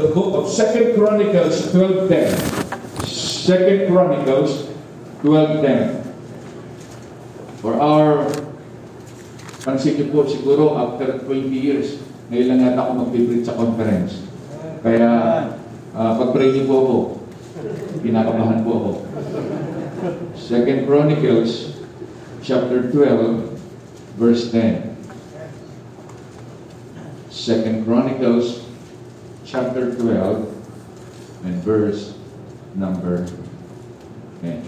[0.00, 3.04] the book of Second Chronicles 12.10.
[3.04, 4.72] Second Chronicles
[5.20, 6.00] 12.10.
[7.60, 8.24] For our,
[9.60, 12.00] pansin niyo po siguro after 20 years,
[12.32, 14.24] ngayon lang yata ako mag-favorite sa conference.
[14.80, 15.10] Kaya,
[15.92, 16.96] uh, pag-pray niyo po ako,
[18.00, 18.92] pinakabahan po ako.
[20.32, 21.76] Second Chronicles
[22.40, 23.52] chapter 12,
[24.16, 24.96] verse 10.
[27.28, 28.59] Second Chronicles
[29.50, 32.14] chapter 12 and verse
[32.76, 33.26] number
[34.42, 34.62] 10.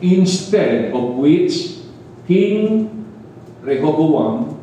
[0.00, 1.76] Instead of which
[2.26, 3.04] King
[3.60, 4.56] Rehoboam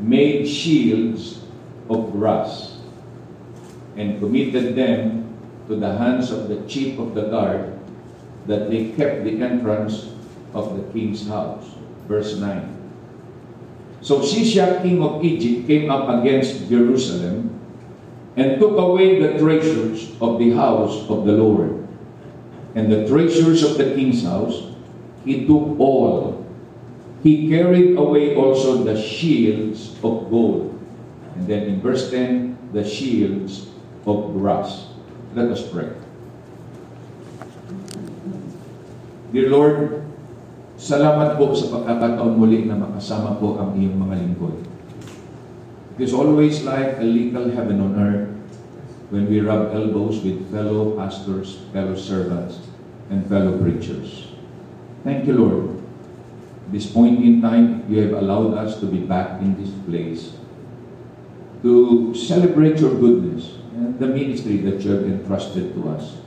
[0.00, 1.44] made shields
[1.88, 2.80] of brass
[3.94, 5.38] and committed them
[5.68, 7.71] to the hands of the chief of the guard
[8.46, 10.10] that they kept the entrance
[10.54, 11.64] of the king's house.
[12.08, 12.68] Verse 9.
[14.00, 17.58] So Shishak, king of Egypt, came up against Jerusalem
[18.36, 21.86] and took away the treasures of the house of the Lord.
[22.74, 24.72] And the treasures of the king's house
[25.24, 26.44] he took all.
[27.22, 30.78] He carried away also the shields of gold.
[31.36, 33.68] And then in verse 10, the shields
[34.06, 34.88] of brass.
[35.34, 35.90] Let us pray.
[39.32, 40.04] Dear Lord,
[40.76, 44.60] salamat po sa pagkakataon muli na makasama po ang iyong mga lingkod.
[45.96, 48.28] It is always like a little heaven on earth
[49.08, 52.60] when we rub elbows with fellow pastors, fellow servants,
[53.08, 54.36] and fellow preachers.
[55.00, 55.80] Thank you, Lord.
[56.68, 60.36] This point in time, you have allowed us to be back in this place
[61.64, 66.20] to celebrate your goodness and the ministry that you have entrusted to us.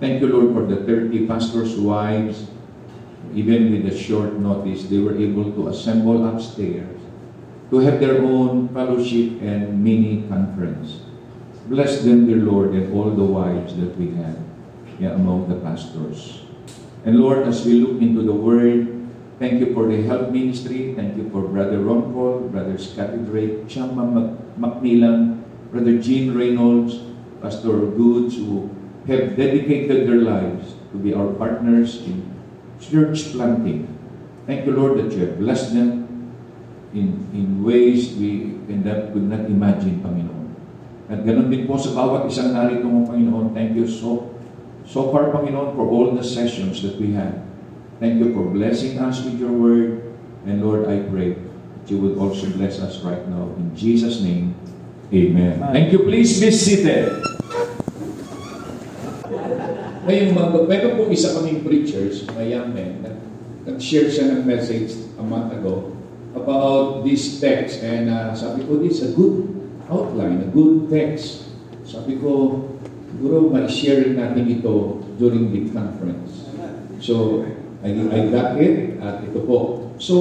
[0.00, 2.48] Thank you, Lord, for the 30 pastors' wives.
[3.36, 6.96] Even with a short notice, they were able to assemble upstairs
[7.68, 11.04] to have their own fellowship and mini conference.
[11.68, 14.40] Bless them, dear Lord, and all the wives that we have
[14.98, 16.48] yeah, among the pastors.
[17.04, 19.06] And Lord, as we look into the Word,
[19.38, 20.96] thank you for the health ministry.
[20.96, 27.04] Thank you for Brother Ron Paul, Brother Scotty Drake, Chama Macmillan, Brother Gene Reynolds,
[27.40, 28.74] Pastor Goods, who
[29.10, 32.22] have dedicated their lives to be our partners in
[32.78, 33.86] church planting.
[34.46, 36.32] Thank you, Lord, that you have blessed them
[36.94, 40.54] in, in ways we can that could not imagine, Panginoon.
[41.10, 43.50] At ganun din po sa bawat isang narito mo, Panginoon.
[43.50, 44.30] Thank you so,
[44.86, 47.42] so far, Panginoon, for all the sessions that we had.
[47.98, 50.06] Thank you for blessing us with your word.
[50.46, 53.52] And Lord, I pray that you would also bless us right now.
[53.58, 54.54] In Jesus' name,
[55.12, 55.58] Amen.
[55.74, 56.06] Thank you.
[56.06, 57.10] Please be seated.
[60.10, 60.34] Ngayon,
[60.66, 62.98] meron po isa kaming preachers, a young man,
[63.62, 65.94] nag-share siya ng message a month ago
[66.34, 67.78] about this text.
[67.86, 69.46] And uh, sabi ko, this is a good
[69.86, 71.54] outline, a good text.
[71.86, 72.58] Sabi ko,
[73.14, 76.42] siguro ma-share natin ito during the conference.
[76.98, 77.46] So,
[77.86, 79.94] I, I got it at ito po.
[80.02, 80.14] So,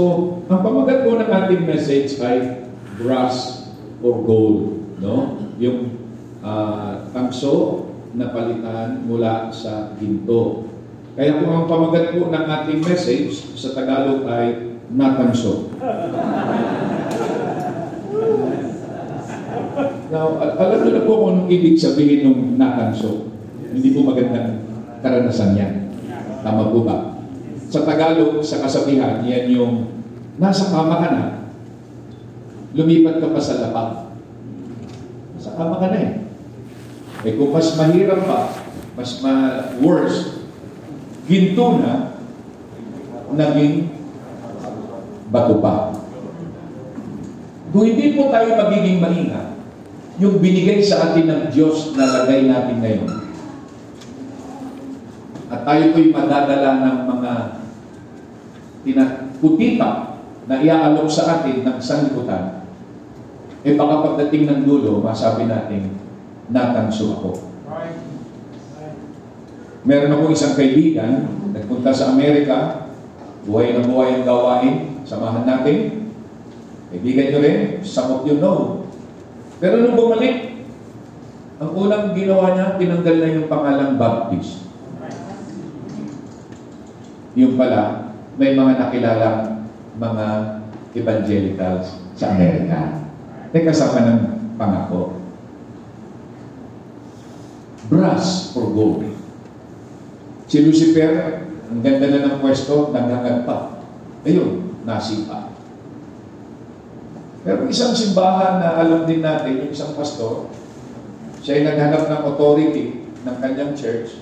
[0.54, 2.62] ang pamagat po ng ating message ay
[3.02, 3.66] brass
[4.06, 5.40] or gold no?
[5.58, 5.98] Yung
[6.46, 10.66] uh, tamso na palitan mula sa ginto.
[11.14, 15.70] Kaya kung ang pamagat po ng ating message sa Tagalog ay natanso.
[20.10, 23.30] Now, al alam niyo na po kung anong ibig sabihin ng natanso.
[23.70, 24.66] Hindi po magandang
[25.06, 25.74] karanasan yan.
[26.42, 27.20] Tama po ba?
[27.70, 29.74] Sa Tagalog, sa kasabihan, yan yung
[30.42, 31.24] nasa kama ka na,
[32.74, 34.10] lumipat ka pa sa lapag
[35.40, 36.12] sa kama ka na eh.
[37.28, 38.48] Eh kung mas mahirap pa,
[38.96, 40.48] mas ma-worse,
[41.28, 42.16] ginto na,
[43.36, 43.92] naging
[45.28, 45.92] bato pa.
[47.70, 49.52] Kung hindi po tayo magiging maingat,
[50.20, 53.12] yung binigay sa atin ng Diyos na lagay natin ngayon,
[55.50, 57.34] at tayo po'y madadala ng mga
[58.88, 59.90] tinakutita
[60.48, 62.64] na iaalok sa atin ng sanlibutan,
[63.68, 65.99] eh baka pagdating ng dulo, masabi natin,
[66.50, 67.32] natanso ako.
[69.88, 72.90] Meron akong isang kaibigan, nagpunta sa Amerika,
[73.48, 74.76] buhay na buhay ang gawain,
[75.08, 76.12] samahan natin.
[76.90, 78.84] Kaibigan nyo rin, some of you know.
[79.62, 80.66] Pero nung bumalik,
[81.60, 84.68] ang unang ginawa niya, tinanggal na yung pangalang Baptist.
[87.38, 89.68] Yung pala, may mga nakilalang
[90.00, 90.26] mga
[90.96, 93.04] evangelicals sa Amerika.
[93.52, 94.20] May kasama ng
[94.56, 95.19] pangako.
[97.90, 99.04] Brass or gold.
[100.50, 103.78] Si Lucifer, Ang ganda na ng pwesto, nangangag pa.
[104.26, 105.54] Ayun, nasipa.
[107.46, 110.50] Pero isang simbahan na alam din natin, yung isang pastor,
[111.46, 114.18] siya ay naghanap ng authority ng kanyang church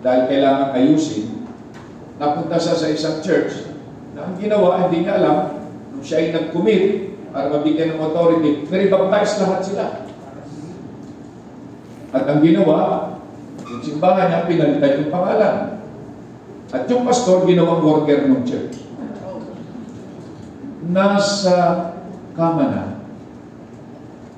[0.00, 1.44] dahil kailangan ayusin,
[2.16, 3.68] napunta siya sa isang church
[4.16, 9.42] na ang ginawa, hindi niya alam, nung siya ay nag-commit para mabigyan ng authority, nare-baptize
[9.44, 9.84] lahat sila.
[12.16, 13.12] At ang ginawa,
[13.68, 15.56] yung simbahan niya, pinalitan yung pangalan.
[16.72, 18.88] At yung pastor, ginawang worker ng church.
[20.88, 21.92] Nasa
[22.32, 22.84] kama na,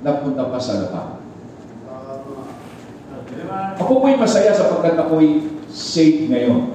[0.03, 1.23] napunta pa sa lapangan.
[3.79, 6.75] Ako po'y masaya sapagkat ako'y safe ngayon.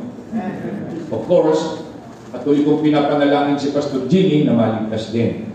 [1.11, 1.83] Of course,
[2.31, 5.51] patuloy kong pinapanalangin si Pastor Jimmy na maligtas din.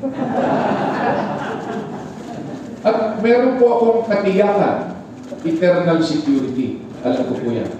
[2.84, 4.97] At meron po akong katiyakan,
[5.44, 6.82] eternal security.
[7.06, 7.70] Alam ko po yan.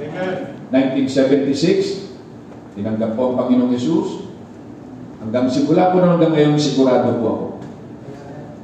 [0.70, 4.31] 1976, tinanggap po ang Panginoong Yesus.
[5.19, 7.46] Hanggang simula po na hanggang ngayon, sigurado po ako.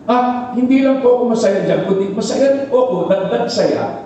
[0.05, 4.05] At hindi lang po ako masaya dyan, kundi masaya rin po ako, dagdag saya,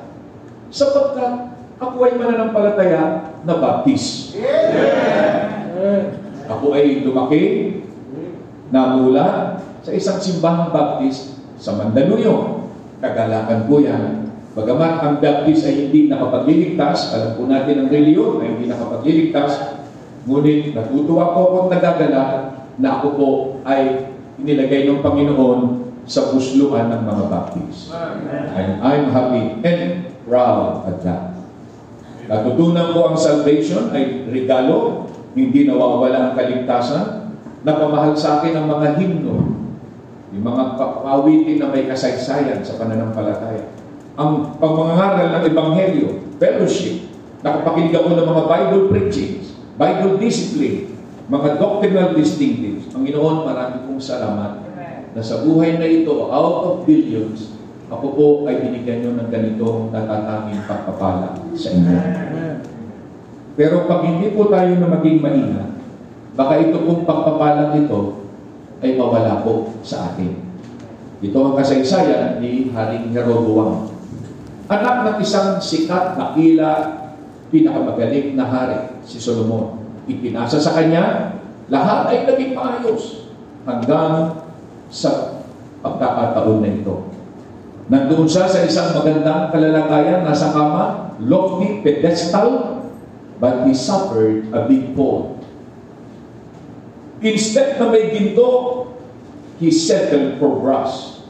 [0.70, 4.38] sapagkat ako ay mananampalataya na baptist.
[6.48, 7.42] Ako ay lumaki,
[8.72, 12.70] namula sa isang simbahang baptist sa Mandaluyong.
[13.02, 14.27] Kagalakan po yan.
[14.58, 19.78] Bagamat ang baptist ay hindi nakapagliligtas, alam po natin ang reliyon ay hindi nakapagliligtas,
[20.26, 22.24] ngunit natutuwa po akong nagagala
[22.74, 23.30] na ako po
[23.62, 24.10] ay
[24.42, 25.60] inilagay ng Panginoon
[26.10, 27.94] sa pusluhan ng mga baptist.
[28.58, 31.38] And I'm happy and proud at that.
[32.26, 35.06] Natutunan ko ang salvation ay regalo,
[35.38, 37.30] hindi nawawala ang kaligtasan,
[37.62, 39.54] napamahal sa akin ang mga himno,
[40.34, 40.62] yung mga
[41.06, 43.77] pawitin na may kasaysayan sa pananampalataya.
[44.18, 46.08] Ang pagmangaral ng Ebanghelyo,
[46.42, 47.06] fellowship,
[47.38, 50.90] nakapakinig ako ng mga Bible preachings, Bible discipline,
[51.30, 52.90] mga doctrinal distinctives.
[52.90, 54.58] Ang Panginoon, marami pong salamat
[55.14, 57.54] na sa buhay na ito, out of billions,
[57.86, 61.98] ako po ay binigyan nyo ng ganitong natatanging pagpapala sa inyo.
[63.54, 65.78] Pero pag hindi po tayo na maging maingat,
[66.34, 68.26] baka ito pong pagpapalang ito
[68.82, 70.42] ay mawala po sa atin.
[71.22, 73.87] Ito ang kasaysayan ni Haring Jeroboam.
[74.68, 76.72] Anak ng isang sikat na kila,
[77.48, 79.80] pinakamagaling na hari, si Solomon.
[80.04, 81.36] Ipinasa sa kanya,
[81.72, 83.32] lahat ay naging maayos
[83.64, 84.44] hanggang
[84.92, 85.40] sa
[85.80, 87.08] pagkakataon na ito.
[87.88, 92.84] Nandoon siya sa isang magandang kalalagayan, nasa kama, lofty pedestal,
[93.40, 95.40] but he suffered a big fall.
[97.24, 98.84] Instead na may ginto,
[99.56, 101.24] he settled for brass.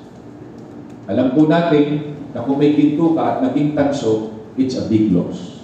[1.06, 5.58] Alam po natin na kung may ginto ka at naging tanso, it's a big loss.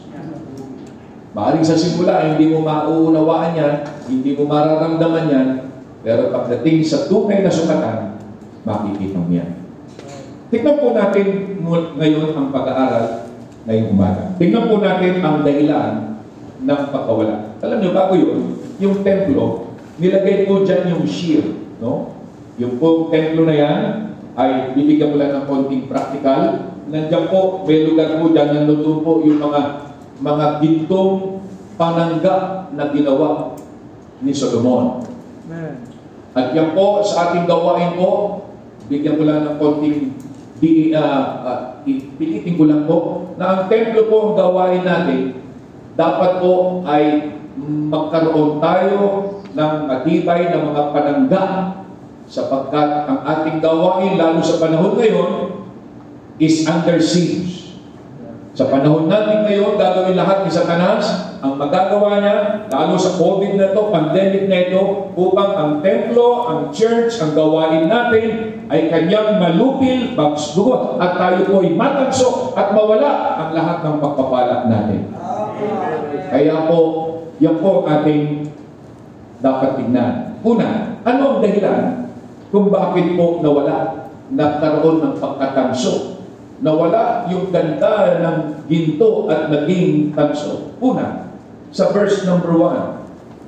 [1.34, 3.74] Maaring sa simula, hindi mo mauunawaan yan,
[4.06, 5.48] hindi mo mararamdaman yan,
[6.06, 8.22] pero pagdating sa tunay na sukatan,
[8.62, 9.50] makikita mo yan.
[10.54, 11.58] Tingnan po natin
[11.98, 13.26] ngayon ang pag-aaral
[13.66, 14.22] ngayong umaga.
[14.38, 16.22] Tingnan po natin ang dahilan
[16.62, 17.58] ng pagkawala.
[17.58, 21.50] Alam niyo, bago yun, yung templo, nilagay po dyan yung shield.
[21.82, 22.14] No?
[22.62, 23.82] Yung po templo na yan,
[24.34, 26.74] ay bibigyan ko lang ng konting practical.
[26.90, 29.62] Nandiyan po, may lugar po dyan, nandun po yung mga
[30.20, 31.42] mga gintong
[31.74, 33.58] panangga na ginawa
[34.22, 35.02] ni Solomon.
[36.34, 38.42] At yan po, sa ating gawain po,
[38.90, 40.14] bigyan ko lang ng konting
[40.58, 41.60] di, uh, uh,
[42.18, 45.38] pilitin ko lang po, na ang templo po ang gawain natin,
[45.94, 47.34] dapat po ay
[47.90, 48.98] magkaroon tayo
[49.54, 51.44] ng matibay na mga panangga
[52.24, 55.30] sapagkat ang ating gawain, lalo sa panahon ngayon,
[56.40, 57.64] is under siege.
[58.54, 62.36] Sa panahon natin ngayon, gagawin lahat ni Satanas, ang magagawa niya,
[62.70, 67.90] lalo sa COVID na to, pandemic na ito, upang ang templo, ang church, ang gawain
[67.90, 73.96] natin ay kanyang malupil, magsdugot, at tayo po ay matanso at mawala ang lahat ng
[73.98, 75.02] pagpapala natin.
[76.30, 76.78] Kaya po,
[77.42, 78.54] yan po ating
[79.42, 80.38] dapat tignan.
[80.46, 82.03] Una, ano ang dahilan
[82.54, 86.14] kung bakit po nawala, nagkaroon ng pagkatanso
[86.62, 88.38] nawala yung ganda ng
[88.70, 90.72] ginto at naging tanso.
[90.78, 91.34] Una,
[91.74, 93.04] sa verse number 1,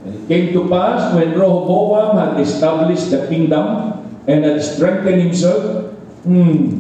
[0.07, 3.99] And it came to pass when Rehoboam had established the kingdom
[4.29, 5.91] and had strengthened himself,
[6.23, 6.79] hmm,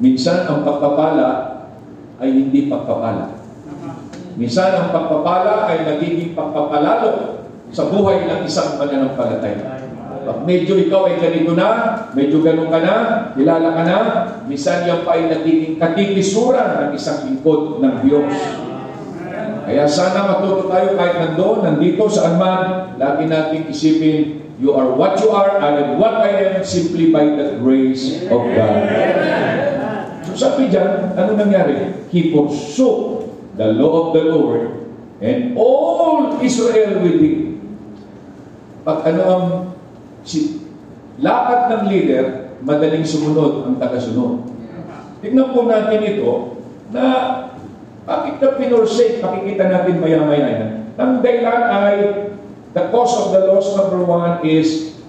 [0.00, 1.28] minsan ang pagpapala
[2.22, 3.34] ay hindi pagpapala.
[4.40, 9.73] Minsan ang pagpapala ay nagiging pagpapalalo sa buhay ng isang mananampalataya.
[10.24, 12.96] Medyo ikaw ay ganito na, medyo ganun ka na,
[13.36, 13.98] kilala ka na,
[14.48, 18.32] minsan yan pa ay nagiging katikisuran ng isang lingkod ng Diyos.
[19.64, 25.16] Kaya sana matuto tayo kahit nandoon, nandito, saan man, lagi nating isipin, you are what
[25.20, 28.80] you are, am what I am, simply by the grace of God.
[30.24, 32.08] So sabi dyan, ano nangyari?
[32.12, 34.62] He forsook the law of the Lord
[35.24, 37.38] and all Israel with him.
[38.84, 39.46] Pag ano ang
[40.24, 40.64] si,
[41.20, 44.48] lakad ng leader, madaling sumunod ang tagasunod.
[45.20, 46.58] Tignan po natin ito
[46.90, 47.04] na
[48.04, 50.70] bakit na pinorsake, makikita natin maya-maya yan.
[51.00, 51.96] Ang dahilan ay
[52.76, 55.00] the cause of the loss number one is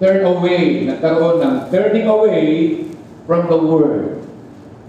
[0.00, 0.88] turn away.
[0.88, 2.40] Nagkaroon ng turning away
[3.28, 4.24] from the Word.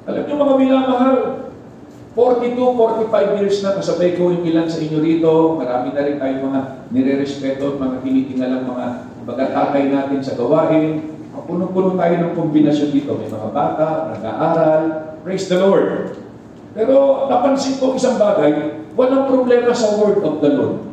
[0.07, 1.15] Alam niyo mga minamahal,
[2.17, 2.57] 42,
[3.13, 5.53] 45 years na kasabay ko yung ilan sa inyo rito.
[5.53, 8.85] Marami na rin tayong mga nire-respeto at mga tinitingalang mga
[9.29, 11.13] pagkatakay natin sa gawain.
[11.45, 13.13] Puno-puno tayo ng kombinasyon dito.
[13.13, 14.83] May mga bata, nag-aaral.
[15.21, 16.17] Praise the Lord.
[16.73, 20.89] Pero napansin ko isang bagay, walang problema sa word of the Lord.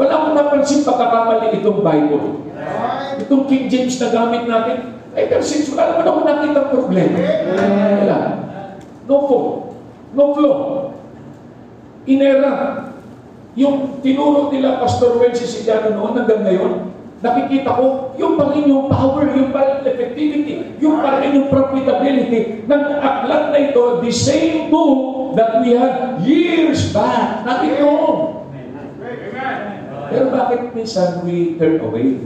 [0.00, 2.48] Wala akong napansin pagkakamali itong Bible.
[3.20, 7.18] Itong King James na gamit natin, ay since wala naman ako nakita problema.
[8.00, 8.18] Wala.
[9.04, 9.67] No fault.
[10.16, 10.58] No flaw.
[12.08, 12.84] Inera.
[13.58, 16.72] Yung tinuro nila Pastor Wences Siciliano noon hanggang ngayon,
[17.18, 22.62] nakikita ko, yung pa rin yung power, yung pa effectivity, yung pa rin yung profitability
[22.70, 27.42] ng aklat na ito, the same book that we had years back.
[27.42, 28.16] Natin yun.
[30.08, 32.22] Pero bakit minsan we turn away?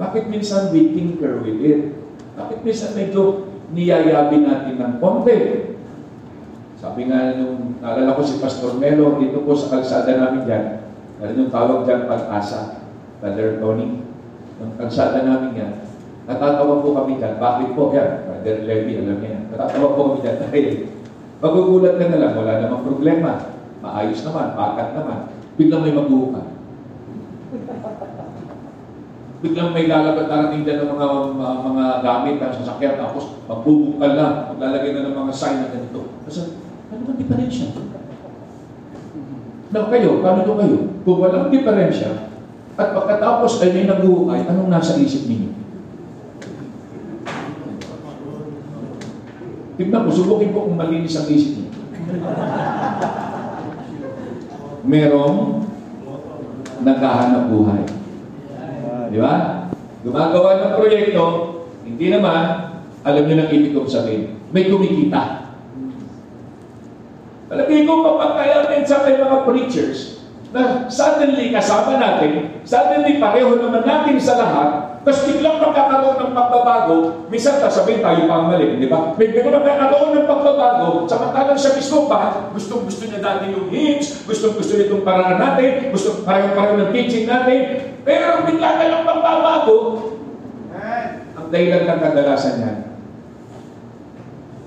[0.00, 1.92] Bakit minsan we tinker with it?
[2.38, 5.69] Bakit minsan medyo niyayabi natin ng konti?
[6.80, 10.80] Sabi nga nung, naalala ko si Pastor Melo, dito po sa kalsada namin dyan,
[11.20, 12.80] meron yung tawag dyan pag-asa.
[13.20, 14.00] Brother Tony,
[14.56, 15.72] ng kalsada namin yan,
[16.24, 17.36] natatawa po kami dyan.
[17.36, 18.24] Bakit po yan?
[18.24, 19.44] Brother Levy, alam niya.
[19.52, 20.66] Natatawa po kami dyan dahil
[21.44, 23.32] magugulat ka na lang, wala namang problema.
[23.84, 25.18] Maayos naman, pakat naman.
[25.60, 26.46] Biglang may mag-uukan.
[29.40, 31.06] Biglang may lalabas darating dyan ng mga,
[31.36, 36.12] mga, mga gamit at sasakyan tapos magbubukal na, maglalagay na ng mga sign na ganito.
[36.24, 36.59] Kasi,
[37.10, 37.66] bang diferensya?
[39.70, 40.78] Na kayo, paano to kayo?
[41.02, 42.30] Kung walang diferensya,
[42.78, 45.50] at pagkatapos ay may nabuhukay, anong nasa isip ninyo?
[49.74, 51.70] Tignan mo, subukin ko kung malinis ang isip niyo.
[54.86, 55.66] Merong
[56.82, 57.82] naghahanap buhay.
[59.10, 59.66] Di ba?
[60.00, 61.26] Gumagawa ng proyekto,
[61.84, 62.44] hindi naman,
[63.04, 65.39] alam niyo nang ibig kong sabihin, may kumikita.
[67.80, 70.20] Palagay ko kapag minsan may mga preachers
[70.50, 76.96] na suddenly kasama natin, suddenly pareho naman natin sa lahat, tapos biglang magkakaroon ng pagbabago,
[77.30, 79.14] minsan sasabihin tayo pang mali, di ba?
[79.16, 84.58] Biglang magkakaroon ng pagbabago, samantalang siya mismo pa, gustong gusto niya dati yung hymns, gustong
[84.58, 87.60] gusto niya itong paraan natin, gusto pareho-pareho ng teaching natin,
[88.02, 89.76] pero bigla na lang pagbabago,
[91.38, 92.72] ang dahilan ng kadalasan niya,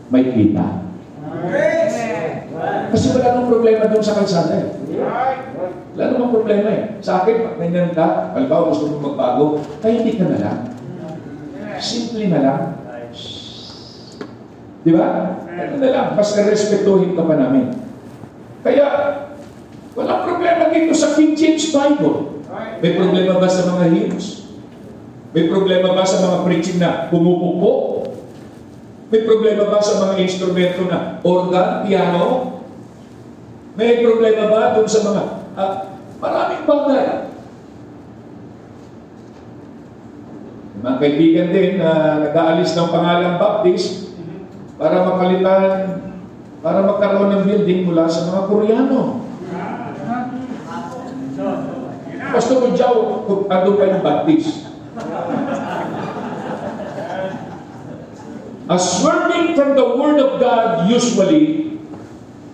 [0.09, 0.65] may kita.
[2.93, 4.69] Kasi wala nang problema doon sa kalsada eh.
[5.97, 6.83] Wala namang problema eh.
[7.01, 10.59] Sa akin, pag ganyan ka, halimbawa gusto mo magbago, tahimik ka na lang.
[11.81, 12.61] Simple na lang.
[14.85, 15.05] Di ba?
[15.41, 17.73] Ano na lang, basta respetuhin ka pa namin.
[18.61, 18.85] Kaya,
[19.97, 22.45] walang problema dito sa King James Bible.
[22.77, 24.53] May problema ba sa mga hymns?
[25.33, 28.05] May problema ba sa mga preaching na pumupupo?
[29.09, 32.52] May problema ba sa mga instrumento na organ, piano?
[33.73, 35.23] May problema ba doon sa mga
[35.57, 35.73] uh,
[36.21, 37.05] maraming bagay?
[40.83, 44.13] Mga kaibigan din na nag-aalis ng pangalang Baptist
[44.77, 46.05] para mapalitan,
[46.61, 49.01] para magkaroon ng building mula sa mga Koreano.
[52.33, 54.69] Pastor Ujao, ano pa yung Baptist?
[58.63, 61.62] A swerving from the Word of God usually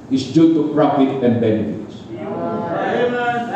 [0.10, 2.06] is due to profit and benefits.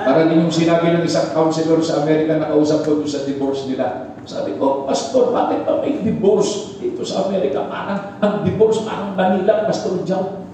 [0.04, 3.66] Para din yung sinabi ng isang counselor sa Amerika na kausap ko doon sa divorce
[3.72, 4.14] nila.
[4.24, 7.68] Sabi ko, Pastor, bakit pa may divorce dito sa Amerika?
[7.68, 10.48] Parang ang divorce parang Manila, Pastor John.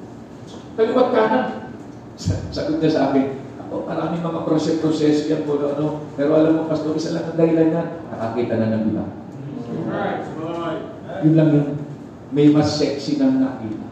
[0.77, 1.46] Kaliwat kanan.
[2.56, 3.25] Sagot niya sa akin,
[3.68, 7.74] ako, marami mga proses-proseso yan po, ano, pero alam mo, Pastor, isa lang ang dahilan
[7.74, 9.06] yan, nakakita na ng iba.
[11.25, 11.68] Yun lang yun
[12.29, 13.88] may mas sexy ng nakita.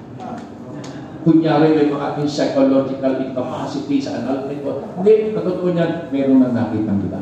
[1.28, 4.80] Kunyari, may mga psychological incapacity sa annulment ko.
[4.96, 7.20] Hindi, katotoo niyan, meron nang nakita ng iba.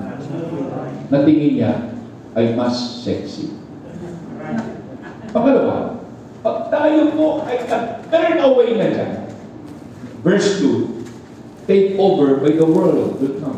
[1.10, 1.74] Na tingin niya
[2.38, 3.58] ay mas sexy.
[5.34, 5.98] Pangalawa,
[6.46, 7.66] pag tayo po ay
[8.14, 9.14] turn away na dyan,
[10.22, 13.58] verse 2, take over by the world will come.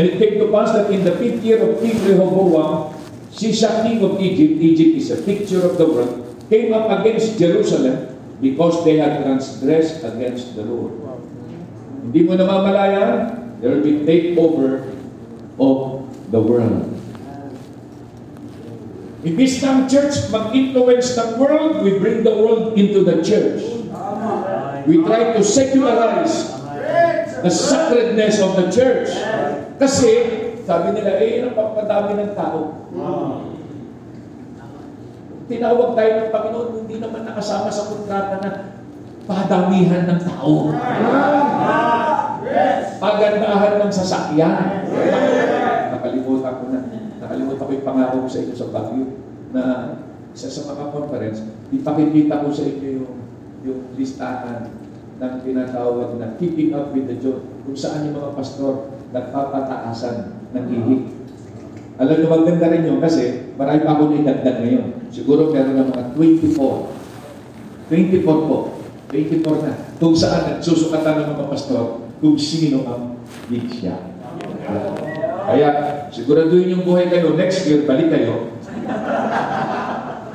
[0.00, 2.96] And it came to pass that in the fifth year of King Rehoboam,
[3.28, 6.16] Shishak king of Egypt, Egypt is a picture of the world,
[6.48, 10.92] came up against Jerusalem because they had transgressed against the Lord.
[12.04, 13.14] Hindi mo namamalayan,
[13.60, 14.84] there will be takeover
[15.56, 16.92] of the world.
[19.26, 23.58] Imbis ng church mag-influence ng world, we bring the world into the church.
[24.86, 26.46] We try to secularize
[27.42, 29.10] the sacredness of the church.
[29.82, 30.10] Kasi,
[30.62, 32.86] sabi nila, eh, ang papadami ng tao.
[35.46, 38.50] Tinawag tayo ng Panginoon, hindi naman nakasama sa kontrata na
[39.30, 40.74] padamihan ng tao.
[42.98, 44.86] Pagandahan ng sasakyan.
[45.94, 46.80] Nakalimutan ko na.
[47.22, 49.06] Nakalimutan ko yung pangako ko sa inyo sa Baguio
[49.54, 49.62] na
[50.36, 51.40] isa sa mga conference,
[51.72, 53.14] ipakikita ko sa inyo yung,
[53.64, 54.68] yung listahan
[55.16, 60.64] ng tinatawag na keeping up with the job kung saan yung mga pastor nagpapataasan ng
[60.68, 61.02] ihik.
[61.96, 65.05] Alam niyo, maganda rin yun kasi marami pa ako naidagdag ngayon.
[65.10, 67.90] Siguro meron ng mga 24.
[67.90, 68.58] 24 po.
[69.10, 69.72] 24 na.
[69.96, 73.02] Kung saan nagsusukatan ng mga pastor kung sino ang
[73.48, 73.96] siya.
[75.46, 75.68] Kaya,
[76.10, 77.38] siguraduhin yung buhay kayo.
[77.38, 78.50] Next year, balik kayo.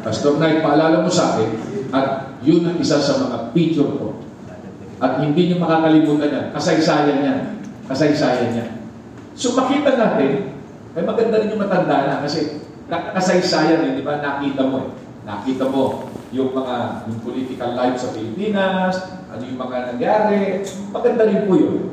[0.02, 1.50] Pastor Knight, paalala mo sa akin,
[1.94, 4.18] at yun ang isa sa mga picture ko.
[5.02, 6.48] At hindi niyo makakalimutan yan.
[6.54, 7.40] Kasaysayan yan.
[7.86, 8.72] Kasaysayan yan.
[9.34, 10.58] So makita natin,
[10.92, 12.62] ay maganda rin yung matanda na kasi
[12.92, 14.20] kasaysayan eh, di ba?
[14.20, 14.90] Nakita mo eh.
[15.24, 18.94] Nakita mo yung mga yung political life sa Pilipinas,
[19.32, 20.60] ano yung mga nangyari.
[20.92, 21.92] Maganda rin po yun.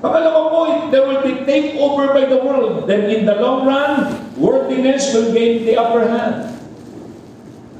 [0.00, 2.88] Pangalawa po, there will be takeover by the world.
[2.88, 6.56] Then in the long run, worldliness will gain the upper hand.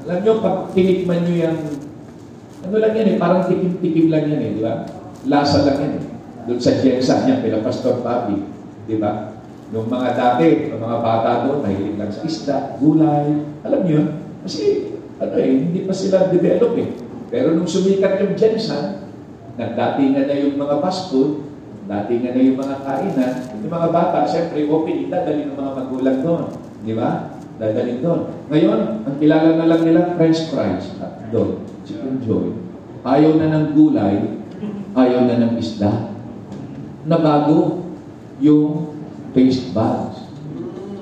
[0.05, 1.59] Alam nyo, pag tinikman nyo yung,
[2.61, 4.85] ano lang yan eh, parang tikim-tikim lang yan eh, di ba?
[5.25, 6.03] Lasa lang yan eh.
[6.45, 8.37] Doon sa Jensa niya, pila Pastor Papi,
[8.85, 9.30] di ba?
[9.71, 14.19] Yung mga dati, yung mga bata doon, mahilig lang sa isda, gulay, alam yun?
[14.43, 16.91] Kasi, ano eh, hindi pa sila develop eh.
[17.31, 19.07] Pero nung sumikat yung Jensa,
[19.55, 21.47] nagdatingan na yung mga fast food,
[21.87, 26.43] datingan na yung mga kainan, yung mga bata, syempre, open, idadali ng mga magulang doon.
[26.83, 27.39] Di ba?
[27.55, 28.21] Dadalhin doon.
[28.51, 30.99] Ngayon, ang kilala na lang nila, French fries.
[31.31, 32.51] Doon, chicken joy.
[33.07, 34.35] Ayaw na ng gulay,
[34.99, 36.11] ayaw na ng isda.
[37.07, 37.87] Nabago
[38.43, 38.90] yung
[39.31, 40.27] taste buds.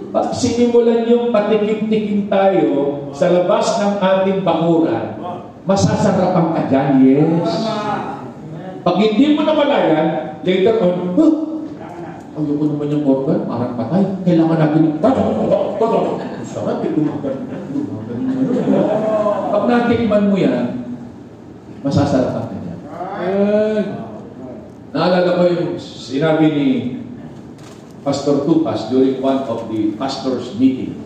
[0.10, 5.22] Pag sinimulan yung patikim-tikim tayo sa labas ng ating bakuran,
[5.70, 7.70] masasarapan ka dyan, yes.
[8.82, 11.34] Pag hindi mo namalayan, later on, huh,
[12.42, 14.04] ayoko naman yung organ, parang patay.
[14.26, 14.84] Kailangan natin
[16.50, 17.36] Sarap eh, gumagan.
[19.54, 20.65] Pag natikman mo yan,
[21.86, 22.80] masasarapan ka dyan.
[24.89, 26.68] Naalala ko yung sinabi ni
[28.10, 30.98] Pastor Tupas during one of the pastors meeting.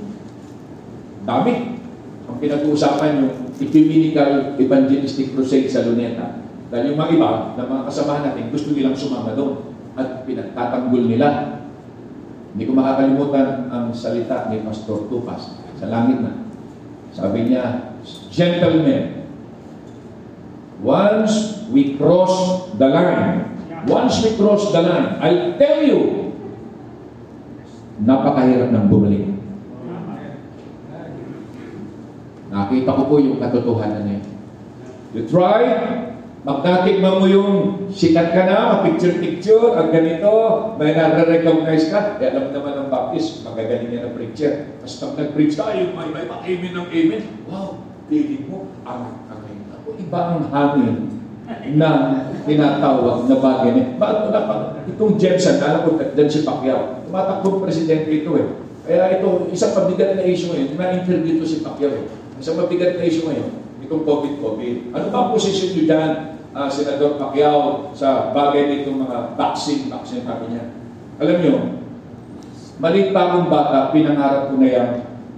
[1.28, 1.76] Dami.
[2.32, 6.40] Ang pinag-uusapan yung ecumenical evangelistic crusade sa Luneta.
[6.72, 11.60] Dahil yung mga iba, na mga kasamahan natin, gusto nilang sumama doon at pinagtatanggol nila.
[12.56, 16.48] Hindi ko makakalimutan ang salita ni Pastor Tupas sa langit na.
[17.12, 17.92] Sabi niya,
[18.32, 19.28] Gentlemen,
[20.80, 23.44] once we cross the line,
[23.92, 26.23] once we cross the line, I'll tell you,
[28.02, 29.26] napakahirap ng bumalik.
[32.54, 34.20] Nakita ko po yung katotohanan niya.
[35.14, 35.62] You try,
[36.42, 37.52] magnatikman mo yung
[37.94, 40.30] sikat ka na, picture-picture, ang ganito,
[40.82, 44.74] may nare-recognize ka, eh, alam naman ng Baptist, magagaling yan ang preacher.
[44.82, 47.22] Tapos pag nag-preach ay, may, may pa-amen ng amen.
[47.46, 49.42] Wow, feeling mo, ang, ang,
[49.82, 51.23] ako, iba ang hangin
[51.76, 51.90] na
[52.44, 53.86] tinatawag na bagay niya.
[53.98, 54.56] Bakit na pa?
[54.90, 57.06] Itong Jensen, alam ko, dan si Pacquiao.
[57.08, 58.48] Tumatakbong presidente ito eh.
[58.84, 62.06] Kaya ito, isang mabigat na issue ngayon, na-interview ito si Pacquiao eh.
[62.38, 63.50] Isang mabigat na issue ngayon,
[63.88, 64.92] itong COVID-COVID.
[64.92, 66.12] Ano ba ang posisyon nyo dyan,
[66.52, 70.64] uh, Senador Pacquiao, sa bagay nitong mga vaccine, vaccine sabi niya?
[71.24, 71.56] Alam nyo,
[72.84, 74.90] maliit pa akong bata, pinangarap ko na yan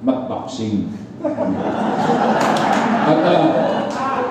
[0.01, 0.89] mag-vaccine.
[3.05, 3.84] At uh,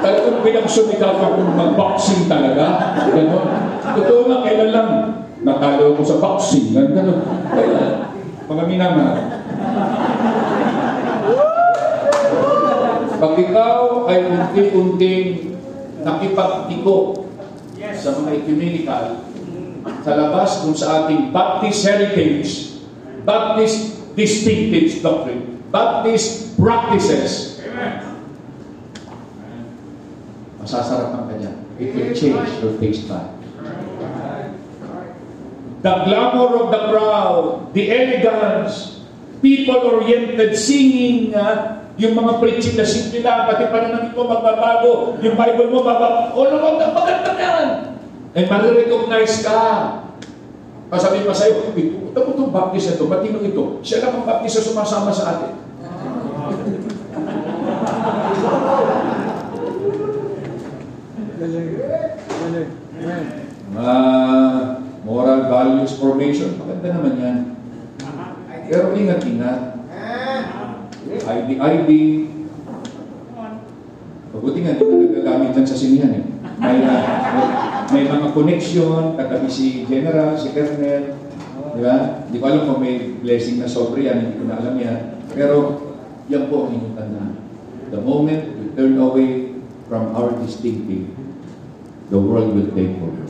[0.05, 2.93] talagang pinagsumikap akong mag-boxing talaga.
[3.09, 3.49] Ganon.
[3.97, 4.89] Totoo nga, kailan lang
[5.41, 6.77] natalo ako sa boxing.
[6.77, 7.25] Ganon.
[7.49, 8.13] Kailan?
[8.45, 9.19] Mga minamahal.
[13.17, 15.57] Pag ikaw ay unti-unting
[16.05, 17.25] nakipagtiko
[17.97, 19.05] sa mga ecumenical,
[20.05, 22.77] sa labas kung sa ating Baptist heritage,
[23.25, 27.54] Baptist distinctive doctrine, Baptist practices,
[30.65, 31.53] masasarapan ka niya.
[31.77, 33.29] It will change your taste bud.
[35.85, 39.05] The glamour of the crowd, the elegance,
[39.45, 45.69] people-oriented singing, ah, yung mga preaching na simple lang, pati pananamit mo magbabago, yung Bible
[45.69, 47.69] mo magbabago, all around na maganda na yan.
[48.35, 49.61] And marirecognize ka.
[50.89, 53.65] Pasabi pa sa'yo, ito, ito po itong baptist na ito, matino ito.
[53.85, 55.64] Siya lang ang baptist na sumasama sa atin.
[63.75, 63.97] Mga
[65.05, 67.39] moral values formation, maganda naman yan.
[68.65, 69.61] Pero ingat-ingat.
[71.05, 71.91] ID-ID.
[74.35, 76.25] Mabuti nga, hindi na nagagamit yan sa sinihan eh.
[76.59, 77.03] May, uh,
[77.93, 81.15] may, mga connection, katabi si General, si Colonel,
[81.77, 82.25] di ba?
[82.33, 84.99] Di ko alam kung may blessing na sobre yan, hindi ko na alam yan.
[85.31, 85.57] Pero,
[86.27, 87.33] yan po ang inyong tandaan.
[87.93, 89.55] The moment you turn away
[89.87, 91.24] from our distinctive,
[92.11, 93.25] the world will take over.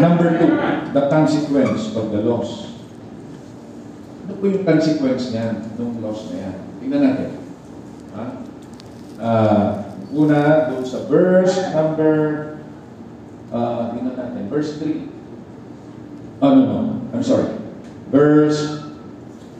[0.00, 0.52] Number two,
[0.92, 2.74] the consequence of the loss.
[4.26, 6.56] Ano po yung consequence niyan, nung loss na yan?
[6.82, 7.30] Tingnan natin.
[8.16, 8.24] Ha?
[9.16, 9.68] Ah,
[10.10, 12.14] una, doon sa verse number,
[13.54, 15.08] uh, tingnan natin, verse 3.
[16.42, 16.80] Oh, no, no,
[17.16, 17.48] I'm sorry.
[18.12, 18.84] Verse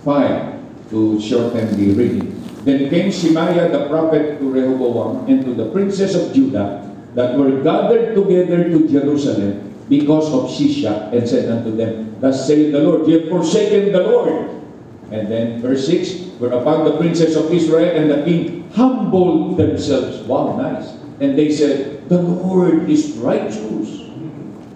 [0.04, 2.36] 5, to shorten the reading.
[2.66, 6.85] Then came Shemaiah the prophet to Rehoboam and to the princes of Judah
[7.16, 12.72] that were gathered together to Jerusalem because of Shishak and said unto them, Thus saith
[12.72, 14.52] the Lord, ye have forsaken the Lord.
[15.10, 20.20] And then verse 6, whereupon the princes of Israel and the king humbled themselves.
[20.28, 20.92] Wow, nice.
[21.20, 24.04] And they said, The Lord is righteous.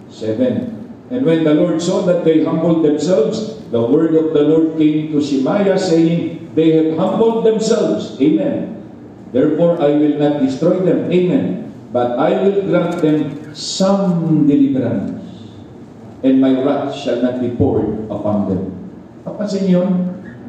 [0.08, 0.80] 7.
[1.10, 5.12] And when the Lord saw that they humbled themselves, the word of the Lord came
[5.12, 8.16] to Shemaiah, saying, They have humbled themselves.
[8.16, 8.80] Amen.
[9.32, 11.12] Therefore I will not destroy them.
[11.12, 11.69] Amen.
[11.90, 15.18] But I will grant them some deliverance,
[16.22, 18.62] and my wrath shall not be poured upon them.
[19.26, 19.82] Papansin niyo,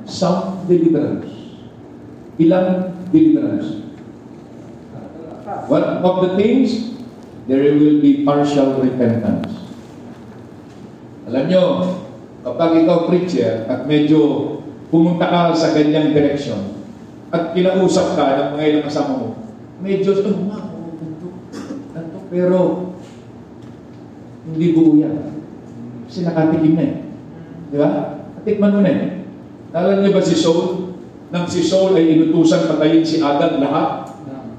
[0.05, 1.27] some deliverance.
[2.37, 3.81] Ilang deliverance?
[5.65, 6.95] One of the things,
[7.47, 9.51] there will be partial repentance.
[11.27, 11.63] Alam nyo,
[12.41, 14.19] kapag ikaw preacher at medyo
[14.91, 16.81] pumunta ka sa ganyang direction
[17.31, 19.27] at kinausap ka ng mga ilang kasama mo,
[19.79, 21.27] medyo, oh, ma, oh, ganito,
[21.93, 22.89] ganito, pero
[24.47, 25.43] hindi buo yan.
[26.07, 26.95] Kasi nakatikim na eh.
[27.69, 27.89] Di ba?
[28.39, 29.27] Natikman mo na eh.
[29.75, 30.95] Naalala niyo ba si Saul?
[31.31, 34.15] Nang si Saul ay inutusan patayin si Agag lahat,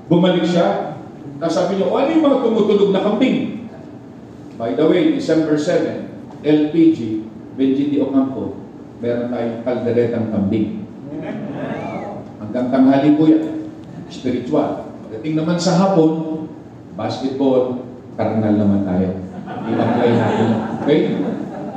[0.08, 0.96] bumalik siya,
[1.42, 3.66] tapos sabi niya, o ano yung mga tumutulog na kambing?
[4.54, 7.26] By the way, December 7, LPG,
[7.58, 8.62] Benji Ocampo,
[9.02, 10.86] meron tayong kalderetang kambing.
[12.38, 13.66] Hanggang tanghali po yan.
[14.06, 14.86] Spiritual.
[15.02, 16.41] Pagdating naman sa hapon,
[16.96, 17.84] basketball,
[18.16, 19.08] karnal naman tayo.
[19.42, 20.48] I-apply natin.
[20.84, 21.00] Okay?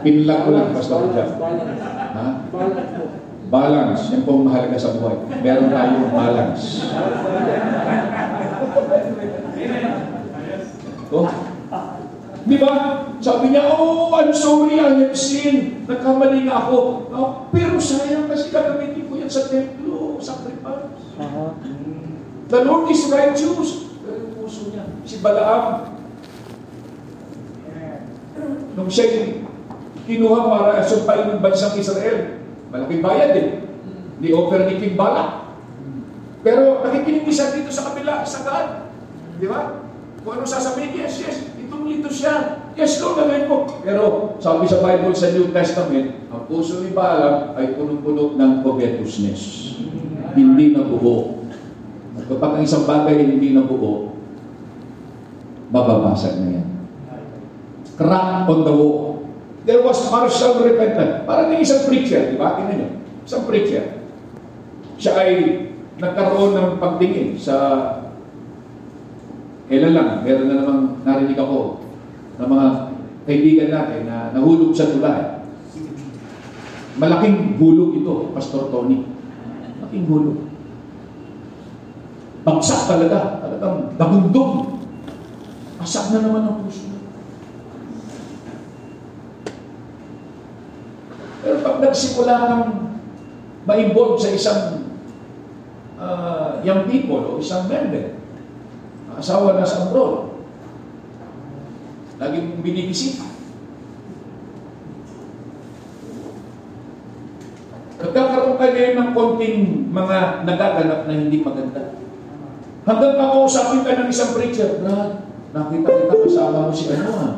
[0.06, 1.30] Pinlock ko lang, Pastor Jack.
[2.16, 2.28] Ha?
[3.46, 4.02] Balance.
[4.14, 5.18] Yan po ang mahalaga sa buhay.
[5.42, 6.64] Meron tayong balance.
[11.14, 11.30] Oh.
[12.46, 12.74] Di ba?
[13.18, 15.90] Sabi niya, oh, I'm sorry, I have sinned.
[15.90, 16.78] Nagkamali nga ako.
[17.10, 21.02] Oh, pero sayang kasi gagamitin ko yan sa templo, sacrifice.
[22.46, 23.85] The Lord is righteous.
[24.56, 25.84] Puso niya, si Balaam,
[28.80, 29.36] nung siya
[30.08, 32.40] kinuha para sumpain ng bansang Israel,
[32.72, 33.48] malaking bayad eh.
[34.24, 35.60] Ni offer ni King Balak.
[36.40, 38.68] Pero nakikinig siya dito sa kabila, sa God.
[39.44, 39.92] Di ba?
[40.24, 42.64] Kung ano sasabihin, yes, yes, itong lito siya.
[42.80, 43.68] Yes, Lord, gagawin ko.
[43.84, 44.04] Pero
[44.40, 49.76] sabi sa Bible sa New Testament, ang puso ni Balaam ay punong-puno ng covetousness.
[50.32, 51.44] Hindi na buo.
[52.24, 54.15] Kapag ang isang bagay ay hindi na buo,
[55.70, 56.68] mababasag na yan.
[57.96, 59.24] Crack on the wall.
[59.66, 61.26] There was partial repentance.
[61.26, 62.54] Parang yung isang preacher, di ba?
[62.60, 62.90] Tingnan nyo.
[63.26, 64.04] Isang preacher.
[65.02, 65.32] Siya ay
[65.98, 67.56] nagkaroon ng pagtingin sa
[69.66, 71.82] kailan lang, meron na namang narinig ako
[72.38, 72.68] ng mga
[73.26, 75.42] kaibigan natin na nahulog sa tulay.
[76.96, 79.04] Malaking hulog ito, Pastor Tony.
[79.82, 80.38] Malaking hulog.
[82.46, 83.42] Bagsak talaga.
[83.42, 84.75] Talagang nabundog.
[85.86, 86.90] Pasak na naman ang puso.
[91.46, 92.66] Pero pag nagsimula kang
[93.70, 94.62] ma-involve sa isang
[96.02, 98.18] uh, young people o isang member,
[99.14, 100.42] asawa na sa abroad,
[102.18, 103.30] lagi mong binibisita.
[108.02, 109.58] Nagkakaroon ka ngayon ng konting
[109.94, 111.94] mga nagaganap na hindi maganda.
[112.90, 115.25] Hanggang makausapin ka ng isang preacher, Brad,
[115.56, 117.34] nakita kita kasama mo si ano ah.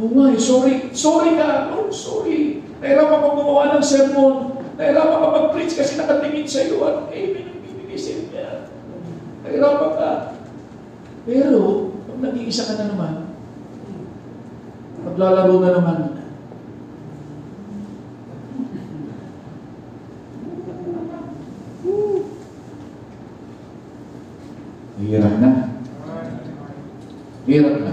[0.00, 0.88] Oo eh, sorry.
[0.96, 1.68] Sorry ka.
[1.76, 2.64] Oh, sorry.
[2.80, 4.56] Nahirapan ka gumawa ng sermon.
[4.80, 6.80] Nahirapan ka mag-preach kasi nakatingin sa iyo.
[6.80, 8.00] Ano eh, binibigay
[8.32, 8.72] niya.
[9.44, 10.12] Nahirapan ka.
[11.28, 13.14] Pero, pag nag-iisa ka na naman,
[15.04, 15.98] maglalaro na naman,
[25.00, 25.50] Hirap na.
[27.48, 27.92] Hirap na.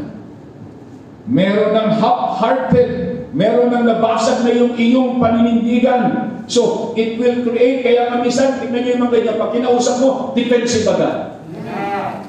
[1.27, 1.91] Meron ng
[2.37, 2.89] half-hearted,
[3.33, 6.37] meron ng nabasag na yung iyong paninindigan.
[6.47, 10.09] So, it will create, kaya nga minsan, tignan nyo yung mga ganyan, pag kinausap mo,
[10.37, 11.41] defensive agad.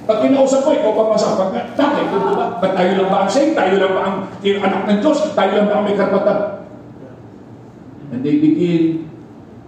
[0.08, 3.30] Pag kinausap mo, ikaw pa masapag ka, tatay, kung ba, ba't tayo lang ba ang
[3.30, 3.52] saint?
[3.52, 5.18] Tayo lang ba ang anak ng Diyos?
[5.36, 6.40] Tayo lang ba ang may karapatan?
[8.08, 9.04] And they begin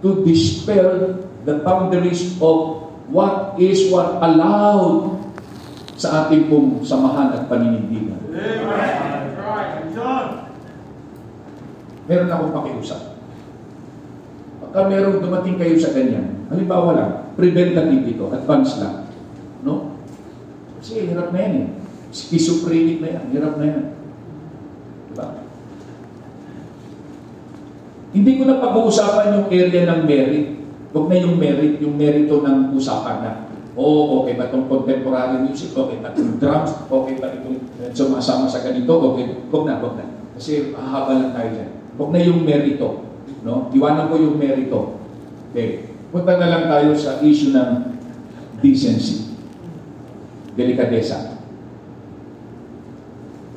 [0.01, 5.21] to dispel the boundaries of what is what allowed
[5.93, 8.17] sa ating pong samahan at paninindigan.
[12.09, 13.01] Meron akong pakiusap.
[14.61, 19.09] Pagka meron dumating kayo sa ganyan, halimbawa lang, preventative ito, advance lang.
[19.61, 19.99] No?
[20.81, 21.67] Kasi hirap na yan eh.
[22.11, 23.83] Schizophrenic na yan, hirap na yan.
[25.11, 25.27] Diba?
[28.11, 30.47] Hindi ko na pag-uusapan yung area ng merit.
[30.91, 33.31] Huwag na yung merit, yung merito ng usapan na.
[33.79, 35.71] Oo, okay ba itong contemporary music?
[35.71, 36.71] Okay ba itong drums?
[36.91, 37.59] Okay ba itong
[37.95, 38.91] sumasama sa ganito?
[38.91, 40.05] Okay, huwag na, huwag na.
[40.35, 41.80] Kasi hahaba lang tayo dyan.
[41.95, 43.03] Huwag na yung merito.
[43.41, 43.67] No?
[43.73, 45.01] Iwanan ko yung merito.
[45.51, 45.91] Okay.
[46.11, 47.99] Punta na lang tayo sa issue ng
[48.59, 49.35] decency.
[50.55, 51.39] Delikadesa.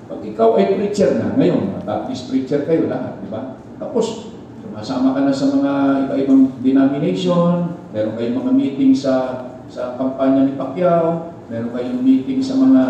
[0.06, 3.58] Pag ikaw ay preacher na, ngayon, Baptist preacher kayo lahat, di ba?
[3.82, 4.30] Tapos,
[4.62, 5.72] sumasama ka na sa mga
[6.06, 12.56] iba-ibang denomination, meron kayong mga meeting sa sa kampanya ni Pacquiao, meron kayong meeting sa
[12.56, 12.82] mga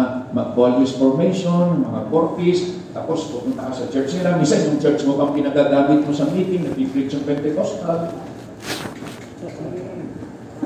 [0.55, 4.39] values formation, mga corpus, tapos pupunta ka sa church nila.
[4.39, 8.15] Minsan yung church mo pang pinagagamit mo sa meeting, nag-preach yung Pentecostal.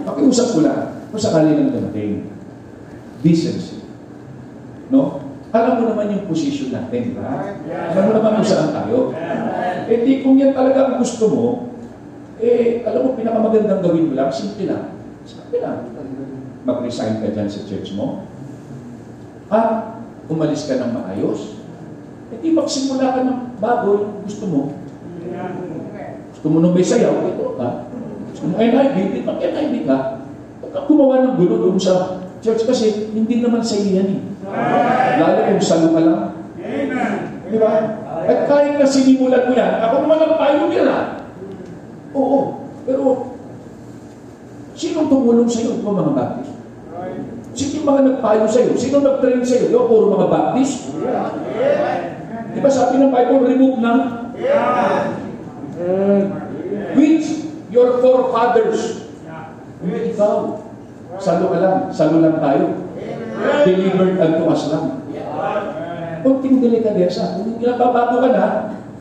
[0.05, 2.29] Pakiusap ko lang, kung sakali lang dumating,
[3.25, 3.81] decency.
[4.93, 5.25] No?
[5.49, 7.57] Alam mo naman yung position natin, di ba?
[7.97, 9.17] Alam mo naman kung saan tayo.
[9.88, 11.47] Eh di kung yan talaga ang gusto mo,
[12.38, 15.01] eh alam mo, pinakamagandang gawin mo lang, simple lang.
[15.25, 15.91] Simple lang.
[16.69, 18.29] Mag-resign ka dyan sa church mo.
[19.49, 19.97] At
[20.29, 21.58] umalis ka ng maayos.
[22.29, 24.61] Eh di magsimula ka ng bago yung gusto mo.
[26.35, 27.88] Gusto mo nung may sayaw, ito ka.
[28.31, 29.99] Gusto mo NIV, di mag-NIV ka.
[30.69, 34.21] Kang gumawa ng gulo doon sa church kasi hindi naman sa iyo yan eh.
[35.19, 36.21] Lalo kung salo ka lang.
[37.49, 37.73] Di ba?
[38.29, 41.05] At kahit na sinimulan mo yan, ako naman ang pioneer ah.
[42.12, 42.69] Oo.
[42.85, 43.33] Pero,
[44.77, 45.81] sino tumulong sa iyo?
[45.81, 46.53] Ito mga Baptist.
[47.57, 48.73] Sino yung mga nagpayo sa iyo?
[48.77, 49.67] Sino nag-train sa iyo?
[49.73, 50.93] Yung puro mga Baptist?
[52.55, 53.95] Di ba sabi ng Bible, remove na?
[56.97, 57.27] Which
[57.69, 59.09] your forefathers.
[59.79, 60.65] Hindi ikaw.
[61.19, 61.77] Salo ka lang.
[61.93, 62.67] Salo lang tayo.
[63.63, 65.07] Delivered unto us lang.
[66.25, 67.39] Kunting delikadesa.
[67.39, 68.45] Kung nababago ka na,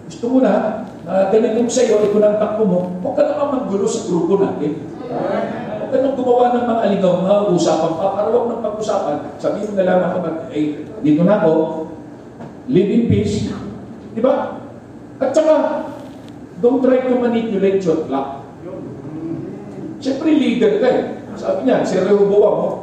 [0.06, 3.90] gusto mo na, uh, ganun yung sa'yo, ito ang takbo mo, huwag ka naman maggulo
[3.90, 4.86] sa grupo natin.
[5.10, 9.18] Huwag ka nang gumawa ng mga aligaw, mga usapan pa, para huwag nang pag-usapan.
[9.42, 10.18] Sabihin mo na lang ako,
[10.54, 11.52] eh, dito na ako,
[12.68, 13.48] in peace.
[14.12, 14.60] Di ba?
[15.18, 15.88] At saka,
[16.60, 18.44] don't try to manipulate your flock.
[19.98, 21.04] Siyempre, leader ka eh.
[21.38, 22.74] Sabi niya, si Rehoboam, oh,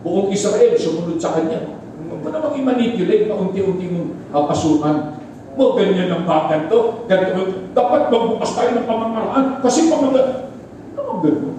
[0.00, 1.76] buong Israel sumunod sa kanya.
[2.08, 4.96] Huwag mo namang i-manipulate na unti-unti mong uh, pasukan.
[5.56, 7.04] Mo, ganyan ang bagan to.
[7.04, 10.48] Ganito, dapat magbukas tayo ng pamamaraan kasi pamamaraan.
[10.96, 11.56] Ano gano'n?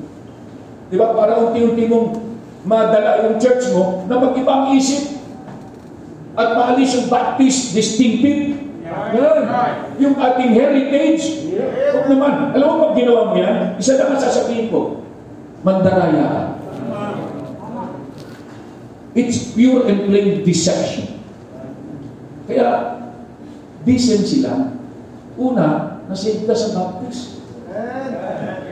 [0.89, 1.13] Di ba?
[1.13, 2.07] Para unti-unti mong
[2.65, 5.10] madala yung church mo na mag-iba ang isip
[6.31, 8.55] at maalis yung Baptist distinctive.
[8.91, 9.43] Yan.
[9.99, 11.47] Yung ating heritage.
[11.91, 12.33] Huwag naman.
[12.55, 15.03] Alam mo pag ginawa mo yan, isa lang ang sasabihin ko,
[15.63, 16.43] mandaraya ka.
[19.11, 21.19] It's pure and plain deception.
[22.47, 22.99] Kaya,
[23.83, 24.79] decency lang.
[25.35, 27.43] Una, nasave ka sa Baptist.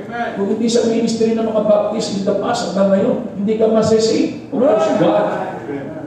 [0.10, 4.48] Kung hindi sa ministry ng mga Baptist in the past hanggang ngayon, hindi ka masasave.
[4.52, 5.26] O si God.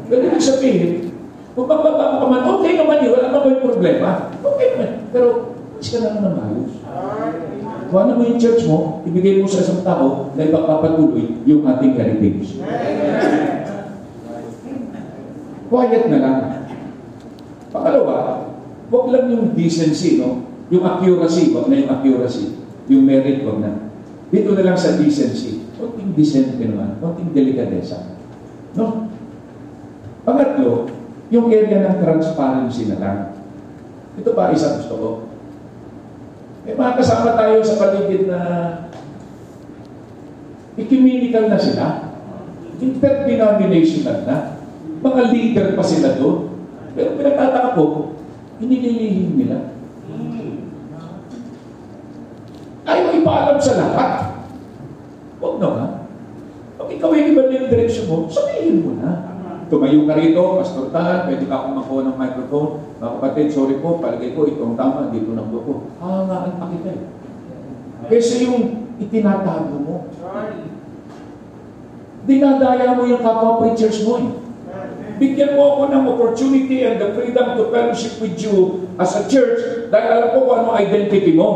[0.08, 1.11] Pero ibig sabihin,
[1.52, 4.10] kung magbabago ka man, okay naman yun, wala naman yung problema.
[4.40, 4.90] Okay naman.
[5.12, 5.26] Pero,
[5.76, 6.72] mas ka na maayos.
[7.92, 11.92] Kung ano mo yung church mo, ibigay mo sa isang tao na ipagpapatuloy yung ating
[11.92, 12.56] heritage.
[15.68, 16.38] Quiet na lang.
[17.68, 18.48] Pangalawa,
[18.88, 20.48] wag lang yung decency, no?
[20.72, 22.56] Yung accuracy, wag na yung accuracy.
[22.88, 23.92] Yung merit, wag na.
[24.32, 25.68] Dito na lang sa decency.
[25.76, 28.16] Kunting decent ka naman, kunting delikadesa.
[28.72, 29.12] No?
[30.24, 30.88] ano,
[31.32, 33.18] yung area ng transparency na lang.
[34.20, 35.10] Ito pa isang gusto ko.
[36.68, 38.40] May mga kasama tayo sa paligid na
[40.76, 42.12] ecumenical na sila.
[42.84, 44.60] Interdenominational na.
[45.00, 46.52] Mga leader pa sila doon.
[46.92, 48.12] Pero pinagtataka ko,
[48.60, 49.72] inililihim nila.
[52.84, 54.12] Ayaw ipaalam sa lahat.
[55.40, 56.04] Huwag naman.
[56.76, 59.31] Pag ikaw ay iba na yung direksyon mo, sabihin mo na.
[59.72, 62.84] Tumayo ka rito, Pastor Tan, pwede ka akong makuha ng microphone.
[63.00, 65.72] Mga kapatid, sorry po, palagay ko itong tama, dito na po ako.
[65.96, 67.08] Hangaan pa kita eh.
[68.12, 70.12] Kesa yung itinatago mo.
[72.28, 74.28] Dinadaya mo yung kapwa preachers mo eh.
[75.16, 79.88] Bigyan mo ako ng opportunity and the freedom to fellowship with you as a church
[79.88, 81.48] dahil alam ko kung ano identity mo.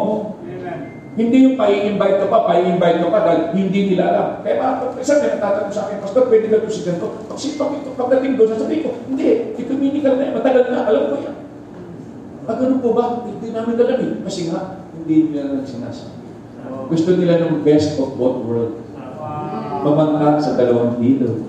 [1.17, 4.29] Hindi yung pa-invite ka pa, pa-invite ka pa dahil hindi nila alam.
[4.45, 7.09] Kaya mga isa may natatanong sa akin, Pastor, pwede ka doon si ganito.
[7.25, 11.17] Pag sipag ito, pagdating doon, sasabihin ko, hindi, ecumenical na yan, matagal na, alam ko
[11.25, 11.37] yan.
[12.47, 13.25] Ah, ganun po ba?
[13.25, 14.13] Hindi namin alam eh.
[14.29, 16.21] Kasi nga, hindi nila lang sinasabi.
[16.93, 18.79] Gusto nila ng best of both worlds.
[19.83, 21.49] Pamangka sa dalawang dito.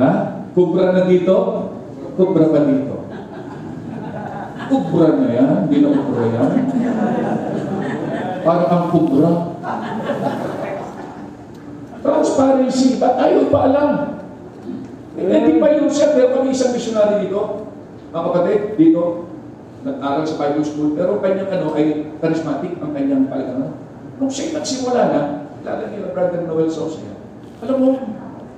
[0.00, 0.10] Ha?
[0.56, 1.34] Kubra na dito,
[2.16, 2.96] kubra pa dito.
[4.70, 6.50] Kubra na yan, hindi na kubra yan.
[8.40, 9.32] Para ang kubra.
[12.00, 13.90] Transparency, ba't ayaw pa alam?
[15.20, 17.68] Hindi pa yun siya, pero kami isang missionary dito,
[18.08, 19.28] mga kapatid, dito,
[19.84, 23.76] nag-aral sa Bible School, pero kanyang ano ay charismatic ang kanyang palagano.
[24.16, 25.20] Nung siya nagsimula na,
[25.60, 27.12] lalo nila Brother Noel Sosia,
[27.60, 27.90] alam mo,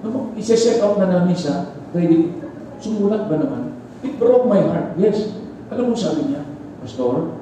[0.07, 2.39] nung isa-set out na namin siya, ready,
[2.79, 3.75] sumulat ba naman?
[4.07, 4.95] It broke my heart.
[4.99, 5.35] Yes.
[5.71, 6.43] Alam mo sabi niya,
[6.83, 7.42] Pastor,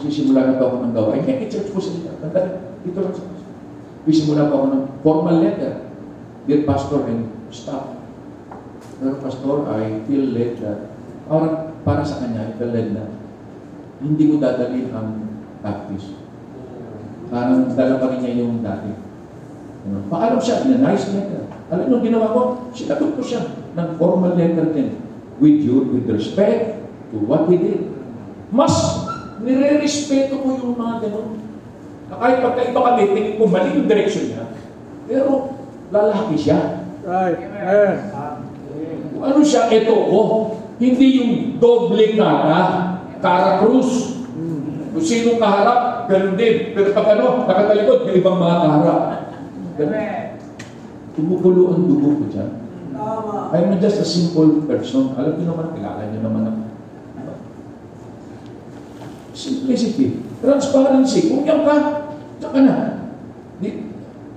[0.00, 1.22] sisimula na pa ako ng gawain.
[1.24, 2.16] Kaya i-church ko sila.
[2.20, 3.32] Tanda, dito lang sa
[4.02, 5.86] Sisimula pa ako ng formal letter.
[6.46, 7.94] Dear Pastor and staff.
[8.98, 10.90] Pero Pastor, I feel led that
[11.30, 13.06] parang para sa kanya, I feel led na
[14.02, 16.18] hindi ko dadalhin ang baptism.
[17.30, 18.90] Parang dala pa rin niya yung dati.
[19.86, 20.06] Ano?
[20.10, 21.46] Paalam siya in a nice letter.
[21.72, 22.40] Alam niyo, ginawa ko,
[22.76, 24.98] sinagot ko siya ng formal letter din.
[25.40, 27.88] With you, with respect to what he did.
[28.52, 28.91] Mas
[29.42, 31.42] nire-respeto ko yung mga ganun.
[32.08, 34.44] Na kahit pagkaiba kami, tingin ko mali yung direction niya.
[35.10, 35.30] Pero
[35.90, 36.86] lalaki siya.
[37.02, 37.38] Right.
[37.42, 37.96] Amen.
[39.22, 40.20] Ano siya, ito ko.
[40.82, 42.58] Hindi yung doble cara,
[43.22, 44.18] cara cruz.
[44.92, 46.74] Kung sino kaharap, ganun din.
[46.76, 49.02] Pero pag ano, nakatalikod, may ibang mga kaharap.
[51.12, 52.50] Tumukulo ang dugo ko dyan.
[53.52, 55.12] I'm just a simple person.
[55.18, 56.61] Alam niyo naman, kilala niyo naman ako.
[59.32, 60.20] Simplicity.
[60.44, 61.32] Transparency.
[61.32, 61.76] Kung yan ka,
[62.36, 62.76] saka na.
[63.58, 63.88] Di,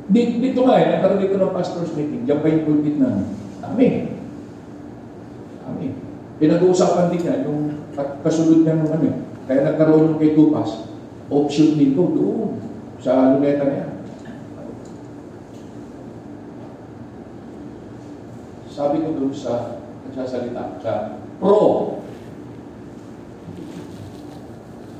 [0.07, 2.23] di, dito nga eh, nagkaroon dito ng pastor's meeting.
[2.23, 3.27] Diyan pa yung pulpit namin.
[3.59, 3.93] Amin.
[5.67, 5.91] Amin.
[6.39, 7.59] Pinag-uusapan din yan, yung
[7.95, 9.15] ka- kasunod niya ng ano eh.
[9.45, 10.87] Kaya nagkaroon yung kay Tupas,
[11.27, 12.61] option nito doon
[13.01, 13.87] sa luneta niya.
[18.69, 22.03] Sabi ko doon sa nagsasalita, sa pro.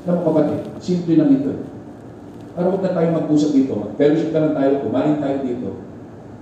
[0.05, 1.65] Alam mo kapatid, simple lang ito.
[2.53, 5.69] Para huwag na tayo mag-usap dito, mag-fellowship na lang tayo, kumain tayo dito.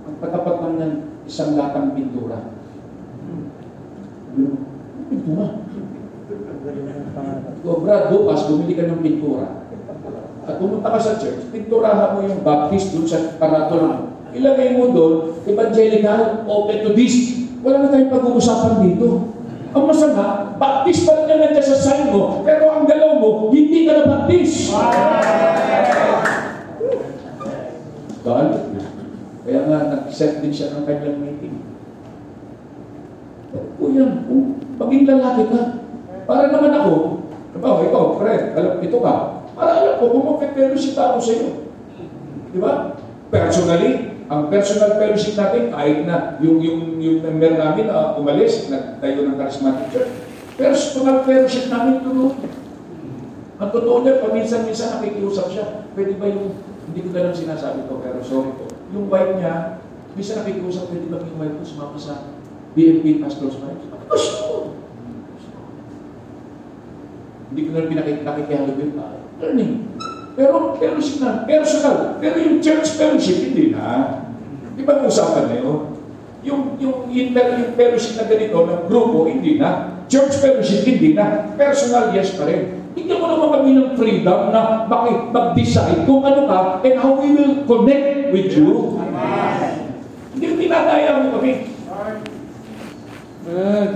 [0.04, 2.52] Ang katapat lang ng isang latang pintura.
[4.36, 4.68] Yung
[5.08, 5.64] pintura.
[7.64, 9.64] So, Brad, bukas, bumili ka ng pintura.
[10.44, 14.12] At pumunta ka sa church, pinturahan mo yung baptist doon sa karatol.
[14.36, 17.48] Ilagay mo doon, evangelical, open to this.
[17.64, 19.33] Wala na tayong pag-uusapan dito.
[19.74, 23.92] Ang masama, baptist pa rin na sa sign mo, pero ang galaw mo, hindi ka
[23.98, 24.70] na baptist.
[28.24, 28.62] Galit.
[29.44, 31.58] Kaya nga, nag-set din siya ng kanyang meeting.
[33.76, 35.62] O yan, kung maging lalaki ka,
[36.24, 39.14] para naman ako, Diba, ikaw, friend, alam, ito ka.
[39.54, 41.50] Para alam ko kung mag-fellowship ako sa iyo.
[42.50, 42.98] Di ba?
[43.30, 49.28] Personally, ang personal fellowship natin, kahit na yung, yung, yung member namin na umalis, nagtayo
[49.28, 50.12] ng charismatic church,
[50.56, 52.32] personal fellowship namin tuloy.
[53.60, 55.86] Ang totoo niya, paminsan-minsan nakikiusap siya.
[55.92, 56.56] Pwede ba yung,
[56.90, 58.66] hindi ko lang sinasabi ko, pero sorry po.
[58.96, 59.78] Yung wife niya,
[60.16, 62.32] minsan nakikiusap, pwede ba yung wife ko sumama sa
[62.74, 63.86] BNP Pastor's Wives?
[64.08, 64.66] Oh, sure.
[67.52, 68.90] Hindi ko na pinakikihalo yun.
[69.38, 69.94] Learning.
[70.34, 72.18] Pero fellowship na, personal.
[72.18, 74.18] Pero yung church fellowship, hindi na.
[74.74, 75.80] Di ba usapan na yun?
[76.44, 80.02] Yung, yung, inter, yung fellowship na ganito ng grupo, hindi na.
[80.10, 81.54] Church fellowship, hindi na.
[81.54, 82.82] Personal, yes pa rin.
[82.94, 84.86] Bigyan mo naman kami ng freedom na
[85.30, 88.98] mag-decide kung ano ka and how we will connect with you.
[90.34, 91.52] Hindi ko tinadaya mo kami.
[93.44, 93.86] Eh,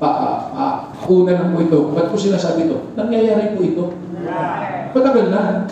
[0.00, 0.10] pa,
[0.52, 1.78] pa, una lang po ito.
[1.90, 2.94] Ba't ko sinasabi ito?
[2.94, 3.84] Nangyayari po ito.
[4.90, 5.66] Patagal na.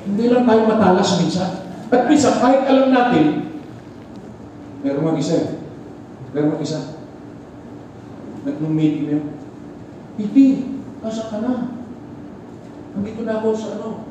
[0.00, 1.50] Hindi lang tayo matalas minsan.
[1.90, 3.50] At minsan, kahit alam natin,
[4.80, 5.48] meron mang isa eh.
[6.32, 6.96] Meron mang isa.
[8.40, 9.26] Nag- Nung meeting na yun,
[10.16, 10.44] Hindi,
[11.00, 11.72] nasa ka na?
[12.92, 14.04] Nandito na ako sa ano.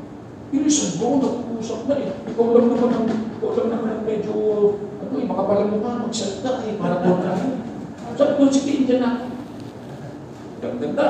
[0.49, 2.09] Ilisan mo, nag-uusap na eh.
[2.25, 3.05] Ikaw lang naman ang,
[3.37, 4.33] ikaw lang naman ang medyo,
[4.97, 7.37] ano eh, makapalang mukha, magsalita eh, para po na.
[8.17, 9.11] Sabi ko, sige, dyan na
[10.67, 10.77] ako.
[10.79, 11.07] Ganda.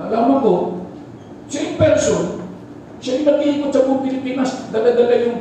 [0.00, 0.52] Alaman ko,
[1.50, 2.22] siya yung person,
[3.04, 5.38] siya yung nag-iikot sa buong Pilipinas, dala-dala yung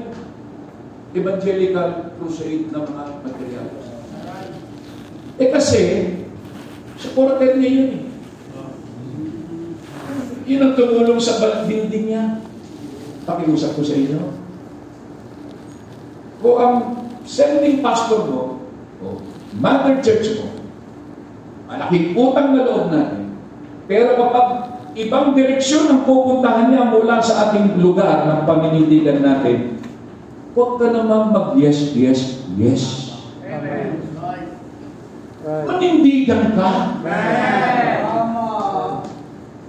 [1.15, 3.85] evangelical crusade ng mga materials.
[5.39, 5.83] Eh kasi,
[6.99, 8.03] sa quarter niya yun eh.
[10.49, 12.43] Yun ang tumulong sa building niya.
[13.23, 14.19] Pakiusap ko sa inyo.
[16.43, 16.75] Kung ang
[17.23, 18.43] sending pastor mo,
[18.99, 19.23] o
[19.55, 20.58] mother church mo,
[21.69, 23.37] malaking utang na loob natin,
[23.85, 24.47] pero kapag
[24.97, 29.77] ibang direksyon ang pupuntahan niya mula sa ating lugar ng paninindigan natin,
[30.57, 33.13] huwag ka naman mag-yes, yes, yes.
[35.45, 36.69] Manindigan ka.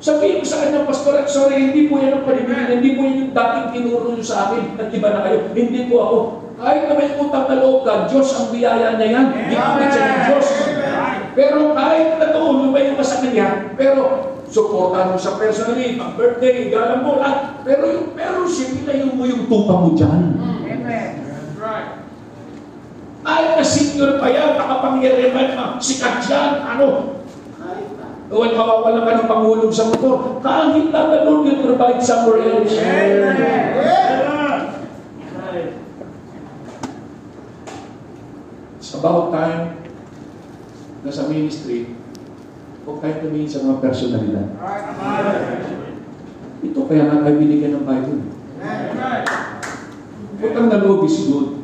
[0.00, 3.32] Sabihin mo sa kanya, Pastor, sorry, hindi po yan ang paninindigan, hindi po yan yung
[3.36, 6.18] dating tinuro nyo sa akin, nag-iba na kayo, hindi po ako.
[6.60, 10.20] Kahit na may utang na loob ka, Diyos ang biyaya niya yan, ginamit siya ng
[10.32, 10.48] Diyos.
[11.40, 16.68] Pero kahit na doon, lumayo ka sa kanya, pero supportan mo sa personally, pag birthday,
[16.68, 17.64] galang mo, lahat.
[17.64, 20.36] Pero yung, pero similayo mo yung tupa mo dyan.
[23.24, 27.16] Kahit na senior pa yan, nakapangyarihan pa, sikat yan, ano,
[27.56, 27.72] na.
[28.28, 30.44] Huwag mawawala ka ng pangulong sa motor.
[30.44, 32.76] Kahit na the Lord will provide somewhere else.
[38.76, 39.79] It's about time
[41.00, 41.96] na sa ministry,
[42.84, 44.48] huwag tayo tumingin sa mga personalidad.
[46.60, 48.22] Ito kaya nga tayo binigyan ng Bible.
[50.40, 51.60] Utang na loob is good.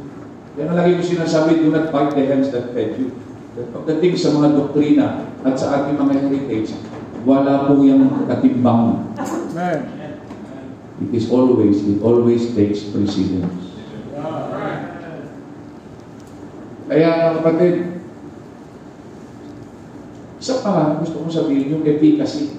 [0.57, 3.13] Yan ang lagi ko sinasabi, do not fight the hands that fed you.
[3.57, 6.77] Pagdating sa mga doktrina at sa ating mga heritage,
[7.25, 9.13] wala po yung katimbang.
[10.97, 13.53] It is always, it always takes precedence.
[16.87, 17.96] Kaya kapatid,
[20.67, 22.59] isa pa, gusto kong sabihin yung efficacy.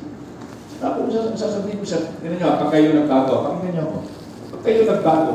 [0.79, 3.99] Tapos sasabihin ko sa, ganyan nyo, pag kayo nagbago, pakinggan nyo ako.
[4.55, 5.33] Pag kayo nagbago,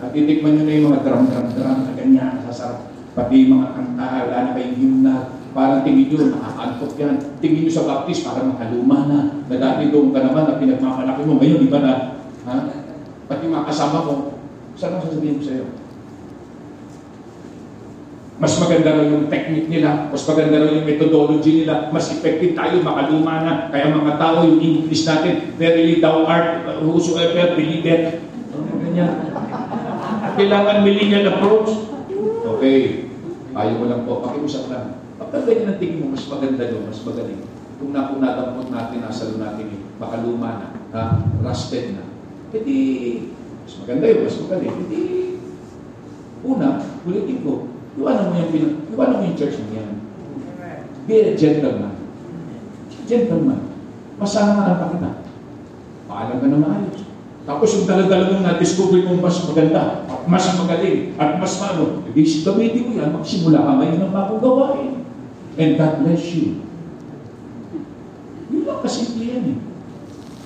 [0.00, 2.88] natitikman nyo na yung mga drum-drum-drum na ganyan, sasarap.
[3.12, 5.14] Pati mga kanta, wala na kayong himna.
[5.54, 7.14] Parang tingin nyo, nakakantok yan.
[7.44, 9.18] Tingin nyo sa baptist, parang makaluma na.
[9.46, 11.38] Na dati doon ka naman, na pinagmamalaki mo.
[11.38, 11.92] Ngayon, di ba na,
[12.48, 12.54] ha?
[13.28, 14.14] Pati mga kasama mo,
[14.74, 15.66] saan ang sasabihin ko sa iyo?
[18.34, 22.82] Mas maganda raw yung technique nila, mas maganda raw yung methodology nila, mas effective tayo,
[22.82, 23.52] makaluma na.
[23.70, 28.18] Kaya mga tao, yung English natin, verily thou art, uh, whosoever believeth.
[28.50, 29.30] Ano ganyan?
[30.34, 31.94] Kailangan millennial approach.
[32.58, 33.06] Okay,
[33.54, 34.98] ayaw ko lang po, pakiusap lang.
[35.14, 37.42] Pagka ganyan ang tingin mo, mas maganda doon, mas magaling.
[37.78, 41.02] Kung napunadampot natin, nasa doon natin, eh, makaluma na, ha?
[41.38, 42.02] rusted na.
[42.50, 42.82] Hindi,
[43.62, 44.74] mas maganda yun, mas magaling.
[44.74, 45.02] Hindi,
[46.42, 49.90] una, ulitin ko, iwanan mo yung, pinag, iwanan mo yung church mo yan.
[51.04, 51.94] Be a gentleman.
[53.04, 53.60] Gentleman.
[54.16, 55.10] Masama pa kita.
[56.08, 57.04] Paalam ka na maayos.
[57.44, 62.24] Tapos yung dala-dala mong na-discover mong mas maganda, at mas magaling, at mas ano, hindi
[62.40, 64.92] gamitin mo yan, magsimula ka ngayon ng bagong gawain.
[65.60, 66.64] And God bless you.
[68.48, 69.58] Yun lang kasimple yan eh.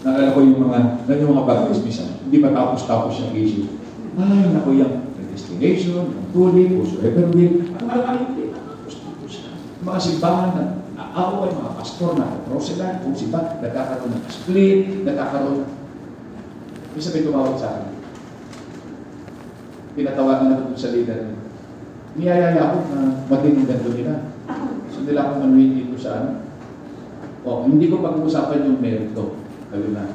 [0.02, 3.70] Naalala ko yung mga, na yung mga baptist minsan, hindi pa tapos-tapos yung issue.
[4.18, 5.07] Ay, naku yung
[5.38, 9.50] predestination, yung tuloy, whosoever will, ang hindi tapos-tapos na.
[9.86, 10.50] Mga simbahan
[10.98, 15.76] na aaway, mga pastor na proselyte, kung simba, nagkakaroon ng split, nagkakaroon ng
[16.88, 17.94] Ibig sabihin tumawag sa akin.
[19.94, 21.38] Pinatawagan ako dun sa leader niya.
[22.18, 24.34] Niyayaya ako na matinding ganito nila.
[24.90, 26.42] So nila akong manuhin dito sa ano.
[27.46, 29.38] O, hindi ko pag-uusapan yung merito.
[29.70, 30.10] Sabi na,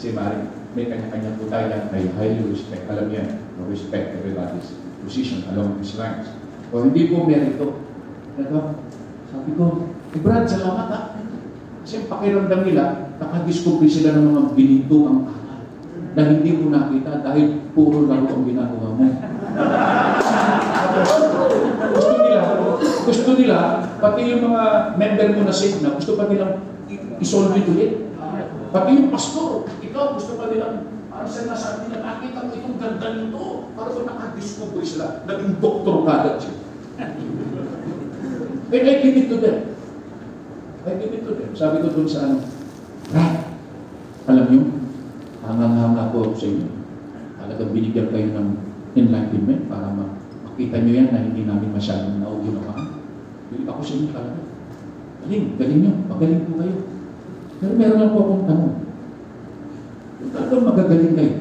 [0.00, 1.68] si Mari, may kanya-kanya po tayo.
[1.92, 2.88] I highly respect.
[2.88, 4.74] Alam niya, no respect everybody's
[5.04, 6.26] position along these lines.
[6.74, 7.78] O, hindi po merito.
[8.34, 8.58] Ito,
[9.30, 11.00] sabi ko, eh Brad, salamat ha.
[11.84, 15.18] Kasi pakiramdam nila, nakadiscover sila ng mga bininto ang
[16.14, 19.06] na hindi mo nakita dahil puro laro ang ginagawa mo.
[21.90, 22.40] gusto nila,
[23.02, 23.58] gusto nila,
[23.98, 26.62] pati yung mga member mo na safe na, gusto pa nilang
[27.18, 27.92] isolve it ulit.
[28.70, 31.93] Pati yung pastor, ikaw gusto pa nilang, parang sa nasabi nila,
[32.84, 33.72] ganda nito.
[33.72, 36.54] Para ba nakadiscover sila, naging doktor ka agad siya.
[38.74, 39.58] And I give it to them.
[40.84, 41.50] I give it to them.
[41.56, 42.44] Sabi ko dun sa ano,
[43.08, 43.34] Brad,
[44.28, 44.60] alam nyo,
[45.44, 46.68] hangang-hanga po ako sa inyo.
[47.40, 48.48] Talagang binigyan kayo ng
[48.94, 50.16] enlightenment para ma-
[50.48, 53.00] makita nyo yan na hindi namin masyadong nauunawaan.
[53.52, 54.40] Bili ako sa inyo talaga.
[55.24, 55.92] Galing, galing nyo.
[56.10, 56.76] Magaling po kayo.
[57.62, 58.74] Pero meron lang po akong tanong.
[60.18, 61.34] Kung talagang magagaling kayo,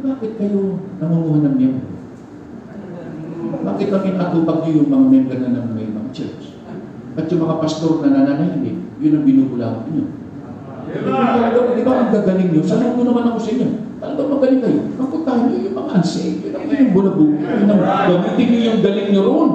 [0.00, 1.88] bakit kayo nangunguha ng miyembro?
[3.60, 6.56] Bakit ang inatupag nyo yung mga member na ng may mga church?
[7.18, 10.04] At yung mga pastor na nananahilig, yun ang binubulawak nyo.
[10.90, 12.62] Talaga, di ba ang gagaling nyo?
[12.64, 13.68] Sana ko naman ako sa inyo.
[14.00, 14.80] Talagang magaling kayo.
[14.96, 16.40] Napuntahan nyo yung mga unsaved.
[16.40, 17.36] Yun ang inyong bulabugo.
[17.36, 19.50] Yun ang gamitin nyo yung galing nyo roon.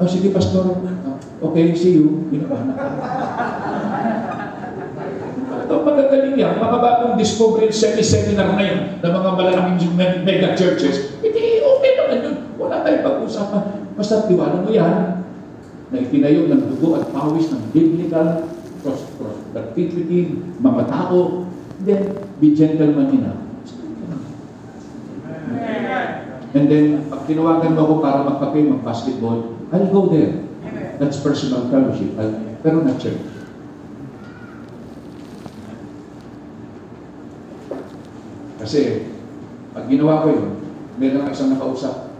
[0.00, 0.80] Oh, sige, pastor.
[1.40, 2.24] Okay, see you.
[2.30, 2.72] Yun ang
[5.70, 6.58] ito, magagaling yan.
[6.58, 12.18] Mga bagong discovery semi-seminar na yun ng mga malalaking me- mega churches, hindi, okay naman
[12.26, 12.36] yun.
[12.58, 13.62] Wala tayong pag-usapan.
[13.94, 15.22] Basta tiwala mo yan
[15.90, 18.50] na itinayo ng dugo at pawis ng biblical
[18.82, 21.46] pros- pros- productivity, mga tao,
[21.86, 23.38] then be gentleman enough.
[26.50, 30.34] And then, pag tinawagan mo ako para magkape, mag-basketball, I'll go there.
[30.98, 32.18] That's personal fellowship.
[32.18, 33.39] I'll- pero not church.
[38.60, 39.08] Kasi,
[39.72, 40.60] pag ginawa ko yun,
[41.00, 42.12] meron ang isang nakausap.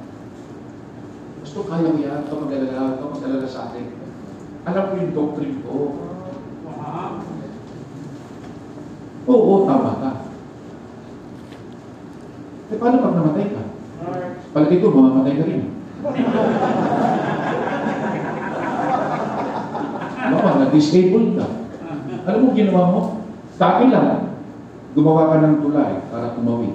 [1.44, 3.86] Gusto kaya mo yan, ito mag-alala, ito mag-alala sa akin.
[4.64, 5.76] Alam ko yung doctrine ko.
[9.28, 10.10] Oo, tama ka.
[12.72, 13.62] Eh, paano pag namatay ka?
[14.56, 15.62] Palagi ko, mamamatay ka rin.
[20.20, 21.46] Ano ka, na-disable ka.
[22.22, 23.00] Alam mo, ginawa mo?
[23.58, 24.29] Dati lang,
[24.94, 26.74] gumawa ka ng tulay para tumawid.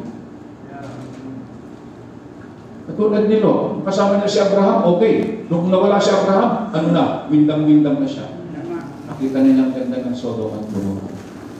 [2.85, 5.41] Katulad ni Lot, kasama niya si Abraham, okay.
[5.49, 8.29] Nung nawala si Abraham, ano na, windang-windang na siya.
[9.09, 11.09] Nakita niya ang ganda ng Sodom at Gomorrah.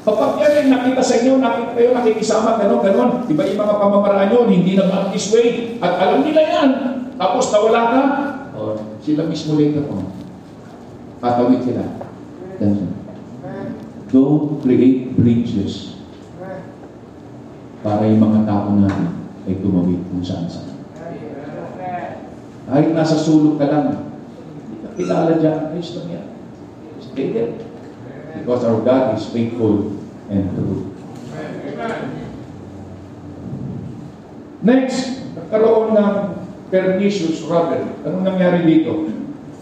[0.06, 4.34] Kapag yan ay nakita sa inyo, nakita kayo, nakikisama, gano'n, gano'n, iba yung mga pamamaraan
[4.38, 6.70] yun, hindi na Baptist way, at alam nila yan.
[7.18, 8.01] Tapos nawala ka,
[8.53, 10.06] o, sila mismo later on.
[11.18, 12.06] Patawid sila.
[12.62, 12.93] Ganun.
[14.14, 15.97] Don't create bridges
[17.86, 19.14] para yung mga tao natin
[19.46, 20.74] ay tumawid kung saan saan.
[22.66, 24.10] Kahit nasa sulok ka lang,
[24.58, 26.28] hindi ka kilala dyan, ayos lang yan.
[26.98, 27.54] Stay there.
[28.42, 30.02] Because our God is faithful
[30.34, 30.90] and true.
[34.66, 36.16] Next, nagkaroon ng
[36.74, 37.86] pernicious robbery.
[38.02, 39.14] Anong nangyari dito?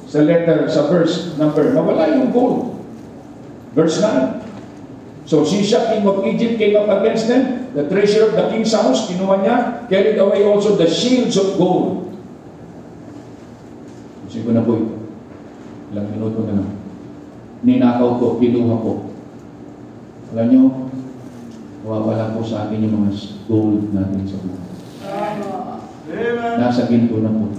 [0.08, 2.80] Sa letter, sa verse number, nawala yung gold.
[3.76, 4.43] Verse 9.
[5.34, 7.74] So Shishak, king of Egypt, came up against them.
[7.74, 12.06] The treasure of the king's house, kinuha niya, carried away also the shields of gold.
[14.30, 14.94] Sige na po ito.
[15.90, 16.78] Ilang minuto na lang.
[17.66, 19.10] Ninakaw ko, kinuha ko.
[20.38, 20.64] Alam nyo,
[21.82, 23.18] nawawala po sa akin yung mga
[23.50, 24.70] gold natin sa buhay.
[26.62, 27.50] Nasa ginto na po.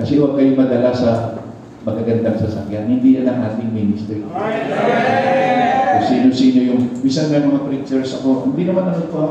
[0.00, 1.44] Kasi huwag kayong madala sa
[1.84, 2.88] magagandang sasakyan.
[2.88, 4.24] Hindi yan ang ating ministry.
[4.24, 4.32] Kung
[6.04, 9.22] sino-sino yung, minsan may mga preachers ako, hindi naman ano po.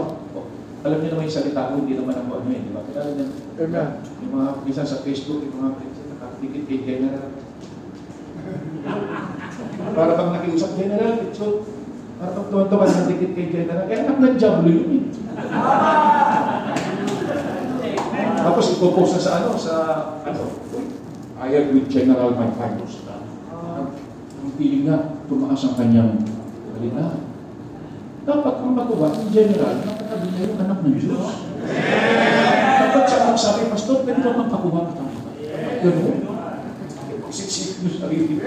[0.84, 2.82] Alam niyo naman yung salita ko, hindi naman ako ano eh, di ba?
[2.84, 3.28] Kailangan niyo,
[3.64, 3.90] Amen.
[4.20, 7.30] yung mga, minsan sa Facebook, yung mga preachers, nakakikit kay General.
[9.94, 11.64] Para bang nakiusap General, so,
[12.20, 13.86] para bang tuwan-tuwan ng dikit kay General.
[13.88, 15.04] Eh, anak ng Diablo yun eh.
[18.44, 19.76] Tapos ipopost na sa ano, sa
[20.28, 20.44] ano,
[21.40, 23.08] I am with General Mike Pangos.
[24.44, 26.20] Ang feeling nga, tumaas ang kanyang
[26.74, 27.06] balita.
[28.24, 31.28] Dapat ang matuwa, yung general, nakatabi niya yung anak ng Diyos.
[32.80, 35.18] Dapat siya ang sabi, Pastor, pwede ba magpakuha ka tayo?
[35.84, 36.18] Ganun.
[37.34, 38.40] Siksik yung sarili.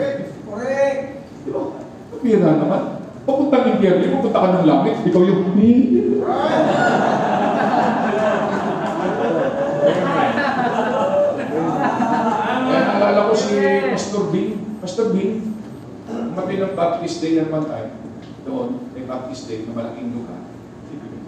[0.46, 1.00] Correct.
[1.44, 1.62] Di ba?
[2.08, 2.82] Pabira naman.
[3.26, 5.50] Papunta ng Pierre, pupunta ka ng langit, ikaw yung
[12.66, 13.58] Kaya naalala ko si
[13.90, 14.78] Pastor Bing.
[14.78, 15.58] Pastor Bing,
[16.06, 17.85] umating ng Baptist Day naman tayo.
[18.46, 20.46] Doon, may Baptist Day na malaking lugar.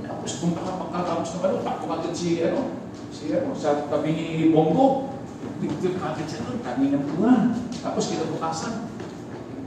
[0.06, 2.78] Tapos punta ka pagkatapos ng ano, takbo agad si ano,
[3.10, 5.10] si ano, sa tabi ni Bongo.
[5.58, 7.58] Bigyan agad siya doon, kami ng buwan.
[7.82, 8.86] Tapos kinabukasan,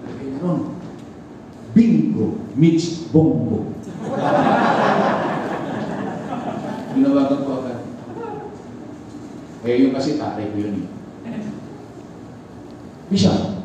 [0.08, 0.80] lagay na ron,
[1.76, 3.76] Bingo meets Bongo.
[6.96, 7.80] Ginawagan ko agad.
[9.68, 10.90] Eh, yung kasi tatay ko yun eh.
[13.12, 13.60] Bisa,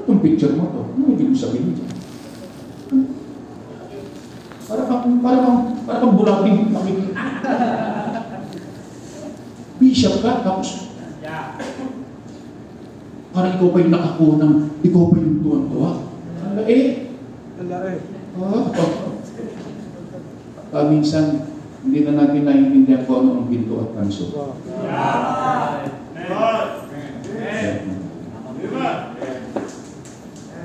[0.00, 1.99] itong picture mo to, ano ibig sabihin dyan?
[4.90, 6.82] Bang, para bang, para nakikita.
[6.82, 6.92] Be
[9.78, 10.90] bishop ka, tapos
[13.30, 15.90] parang ikaw pa yung nakakuha ng, ikaw pa yung tuwan-tuwa.
[16.66, 17.14] Eh,
[18.34, 18.66] ah,
[20.74, 21.46] ah, minsan,
[21.86, 24.34] hindi na natin naiintindihan kung ano ang pinto at kanso.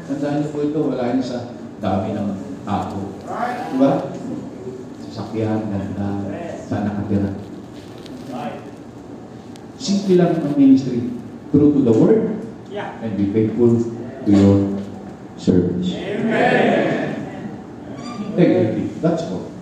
[0.05, 2.30] Tandaan niyo po ito, wala yan sa dami ng
[2.65, 3.13] tao.
[3.69, 4.14] Diba?
[5.16, 6.28] Sasakyan, ganda,
[6.68, 7.32] saan nakatira.
[9.80, 11.07] Simple lang ang ministry.
[11.55, 12.36] True to the word
[12.76, 14.76] and be faithful to your
[15.39, 15.95] service.
[18.28, 18.91] Integrity.
[18.99, 19.55] That's all.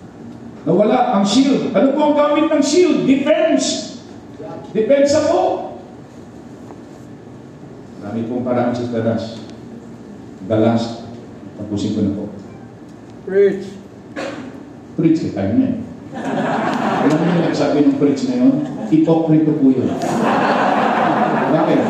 [0.66, 1.70] Nawala ang shield.
[1.70, 3.06] Ano po ang gamit ng shield?
[3.06, 4.02] Defense.
[4.74, 5.38] Defense ako.
[8.02, 9.38] Marami pong parang si Taras.
[10.50, 11.06] The last,
[11.62, 12.24] tapusin ko na po.
[13.22, 13.83] Preach.
[14.94, 15.82] Preach ka tayo niya.
[17.04, 18.62] Alam mo yung nagsabi ng preach na yun?
[18.86, 19.90] Hipokrito po yun.
[21.50, 21.80] Bakit?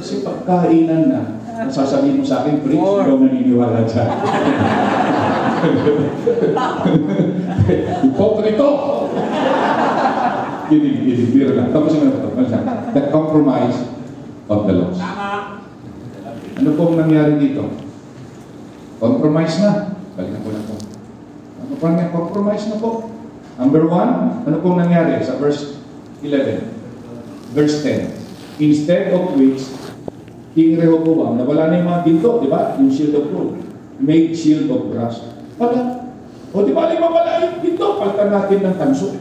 [0.00, 1.20] Kasi pagkainan na,
[1.68, 4.08] nasasabihin mo sa akin, preach, ikaw naniniwala dyan.
[8.08, 8.68] Hipokrito!
[10.68, 11.68] Kidding, kidding, biro lang.
[11.72, 12.28] Tapos yung ano ito,
[12.96, 13.78] the compromise
[14.48, 15.00] of the laws.
[16.58, 17.68] Ano pong nangyari dito?
[18.98, 19.94] Compromise na.
[20.16, 20.74] Balikan ko na po.
[21.78, 22.10] Ano pong nangyari?
[22.10, 22.90] Compromise na po.
[23.54, 24.12] Number one,
[24.42, 25.78] ano pong nangyari sa verse
[26.26, 27.54] 11?
[27.54, 28.58] Verse 10.
[28.58, 29.62] Instead of which,
[30.58, 32.74] King Rehoboam, nawala na yung mga ginto, di ba?
[32.82, 33.62] Yung shield of gold.
[34.02, 35.22] Made shield of brass.
[35.54, 36.10] Wala.
[36.50, 37.86] O di ba, lima wala yung ginto?
[38.02, 39.14] Palitan natin ng tanso.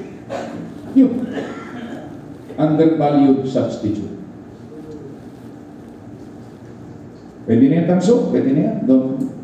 [0.98, 1.14] Yun.
[2.58, 4.18] Undervalued substitute.
[7.46, 8.78] Pwede na yung tanso, pwede na yan.
[8.90, 9.37] Don't.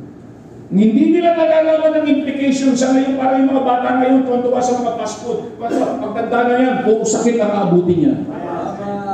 [0.73, 4.97] Hindi nila nalalaman ng implication sa ngayon para yung mga bata ngayon tuwa sa mga
[4.97, 5.53] fast food.
[5.61, 8.15] Pagtanda na yan, kung sakit ang aabutin niya.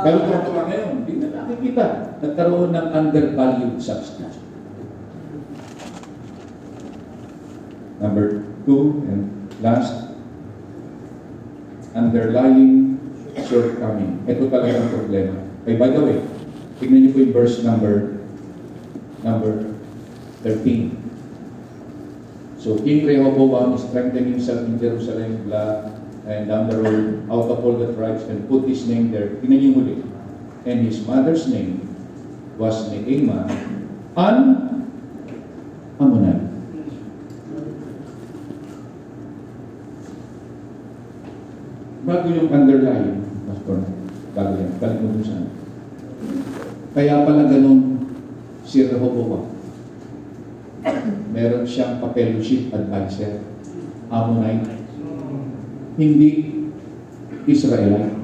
[0.00, 2.16] Pero tuwa ngayon, hindi na nakikita.
[2.24, 4.40] Nagkaroon ng undervalued substitute.
[8.00, 9.28] Number two and
[9.60, 10.16] last,
[11.92, 12.96] underlying
[13.36, 14.24] shortcoming.
[14.24, 15.36] Ito talaga ang problema.
[15.68, 16.18] Okay, by the way,
[16.80, 18.24] tignan niyo po yung verse number
[19.20, 19.76] number
[20.40, 21.09] 13.
[22.60, 25.48] So King Rehoboam strengthened himself in Jerusalem,
[26.28, 29.40] and down the road, out of all the tribes, and put his name there.
[29.40, 30.04] Tingnan.
[30.68, 31.88] And his mother's name
[32.60, 33.48] was Neema,
[34.12, 34.36] an
[35.96, 36.46] Ammonite.
[42.04, 43.80] Bago yung underlying, Pastor,
[44.36, 45.46] bago yan, balik mo dun saan.
[46.92, 48.04] Kaya pala ganun
[48.68, 49.49] si Rehoboam.
[51.30, 53.38] Meron siyang fellowship advisor,
[54.10, 54.82] Ammonite.
[55.94, 56.30] Hindi
[57.46, 58.18] Israelite.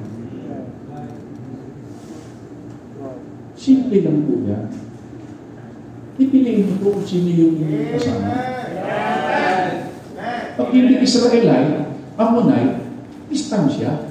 [3.55, 4.65] Simple lang po yan.
[6.17, 7.55] Pipiliin mo po kung sino yung
[7.95, 8.31] kasama.
[10.57, 11.87] Pag hindi Israelite,
[12.17, 12.81] Ammonite,
[13.31, 14.09] distansya.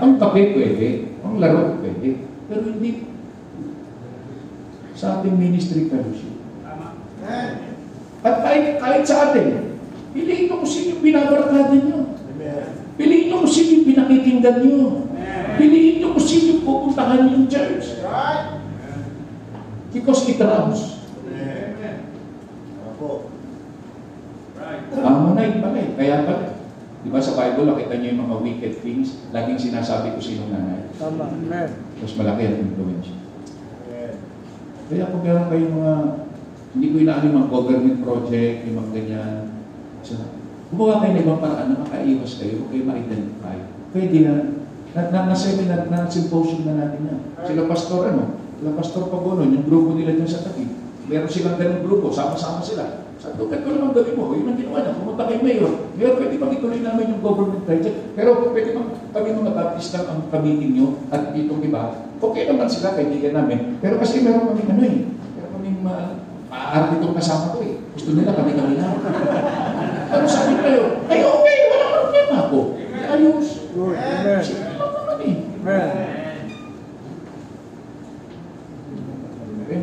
[0.00, 3.10] Ang kape pwede, ang laro pwede, pero hindi
[4.96, 6.36] sa ating ministry fellowship.
[8.26, 9.78] At kahit, kahit sa atin,
[10.10, 12.18] piliin mo kung sino yung binabarkada nyo.
[12.98, 15.06] Piliin nyo kung sino yung pinakikinggan nyo.
[15.54, 18.02] Piliin nyo kung sino yung pupuntahan nyo yung church.
[19.94, 20.98] Because it rams.
[24.90, 25.88] Ammonite pala eh.
[25.94, 26.58] Kaya pala.
[27.06, 30.90] Di ba sa Bible, nakita nyo yung mga wicked things, laging sinasabi ko sinong nanay.
[30.98, 31.30] Tama.
[31.30, 31.68] Amen.
[32.02, 33.14] Mas malaki ang influence.
[34.90, 35.94] Kaya kung meron kayong mga,
[36.76, 39.36] hindi ko inaano yung mga government project, yung mga ganyan.
[40.04, 40.20] So,
[40.68, 43.56] gumawa kayo ng ibang paraan na makaiwas kayo, kayo ma-identify.
[43.96, 44.34] Pwede na.
[44.92, 47.20] Na, na, na seminar, na symposium na natin yan.
[47.48, 48.40] Sila pastor, ano?
[48.60, 50.68] Sila pastor Pagonon, yung grupo nila dyan sa Taguig.
[51.08, 53.08] Meron silang ganung grupo, sama-sama sila.
[53.16, 54.36] Sabi ko, ko naman gawin mo.
[54.36, 55.00] Yun ang ginawa niya.
[55.00, 55.72] Pumunta kay Mayor.
[55.96, 57.96] Mayor, pwede bang ituloy namin yung government project?
[58.12, 62.04] Pero pwede bang kami mga Baptist lang ang kamiting nyo at itong iba?
[62.20, 63.80] Okay naman sila, kaibigan namin.
[63.80, 64.96] Pero kasi meron kami ano eh.
[66.66, 67.78] Kami maaari itong kasama ko eh.
[67.94, 68.90] Gusto nila kami kami na.
[70.10, 70.98] ano sabi kayo?
[71.06, 72.58] Ay, okay, wala problema ako.
[73.06, 73.46] Ayos.
[73.70, 74.42] Amen.
[74.42, 75.34] Sige naman eh.
[75.62, 75.90] Amen.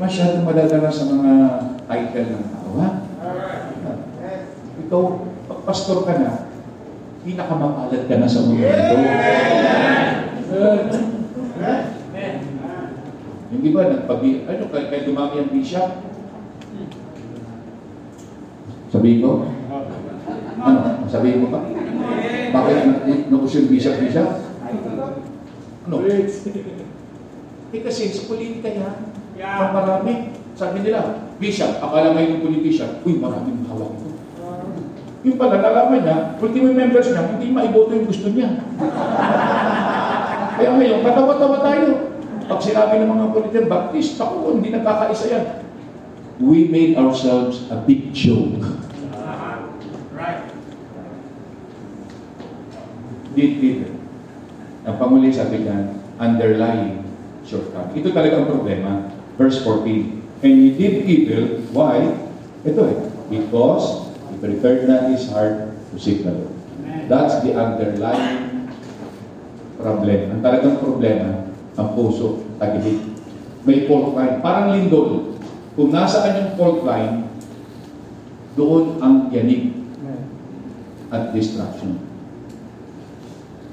[0.03, 1.33] Masyadong madadala sa mga
[1.87, 2.89] title ng tao, ha?
[4.83, 5.03] Ikaw,
[5.47, 6.51] pag pastor ka na,
[7.23, 8.95] pinakamapalad ka na sa mundo ito.
[13.55, 16.12] Yung iba, nagpabi, ano, kaya dumami ang bishop?
[18.93, 19.49] Sabihin ko?
[20.61, 20.79] Ano?
[21.09, 21.65] Sabihin mo ba?
[22.53, 22.77] Bakit
[23.33, 23.97] nakus yung bishop?
[25.89, 25.95] Ano?
[26.05, 26.45] Preach.
[27.73, 28.95] Eh kasi sa politika yan.
[29.33, 29.65] Yeah.
[29.65, 30.13] Ang marami.
[30.53, 34.13] Sabi nila, Bishop, akala ngayon ng politician, uy, maraming hawak ito.
[35.25, 38.61] Yung pala, nalaman niya, ultimo members niya, hindi maiboto yung gusto niya.
[40.53, 42.13] Kaya ngayon, katawa-tawa tayo.
[42.45, 45.45] Pag sinabi ng mga politician, Baptist, ako, hindi nagkakaisa yan.
[46.37, 48.61] We made ourselves a big joke.
[50.13, 50.43] Right.
[53.33, 53.91] Did Peter.
[54.83, 57.01] Ang panguli sabi niya, underlying
[57.47, 57.97] shortcoming.
[57.97, 58.91] Ito talaga ang problema.
[59.35, 60.43] Verse 14.
[60.43, 61.63] And he did evil.
[61.71, 62.13] Why?
[62.67, 62.97] Ito eh.
[63.31, 66.53] Because he prepared not his heart to seek the Lord.
[67.07, 68.69] That's the underlying
[69.79, 70.19] problem.
[70.37, 73.01] Ang talagang problema, ang puso, tagilid.
[73.63, 74.43] May fault line.
[74.43, 75.39] Parang lindol.
[75.73, 77.27] Kung nasaan yung fault line,
[78.53, 79.73] doon ang yanig
[81.09, 82.12] at distraction.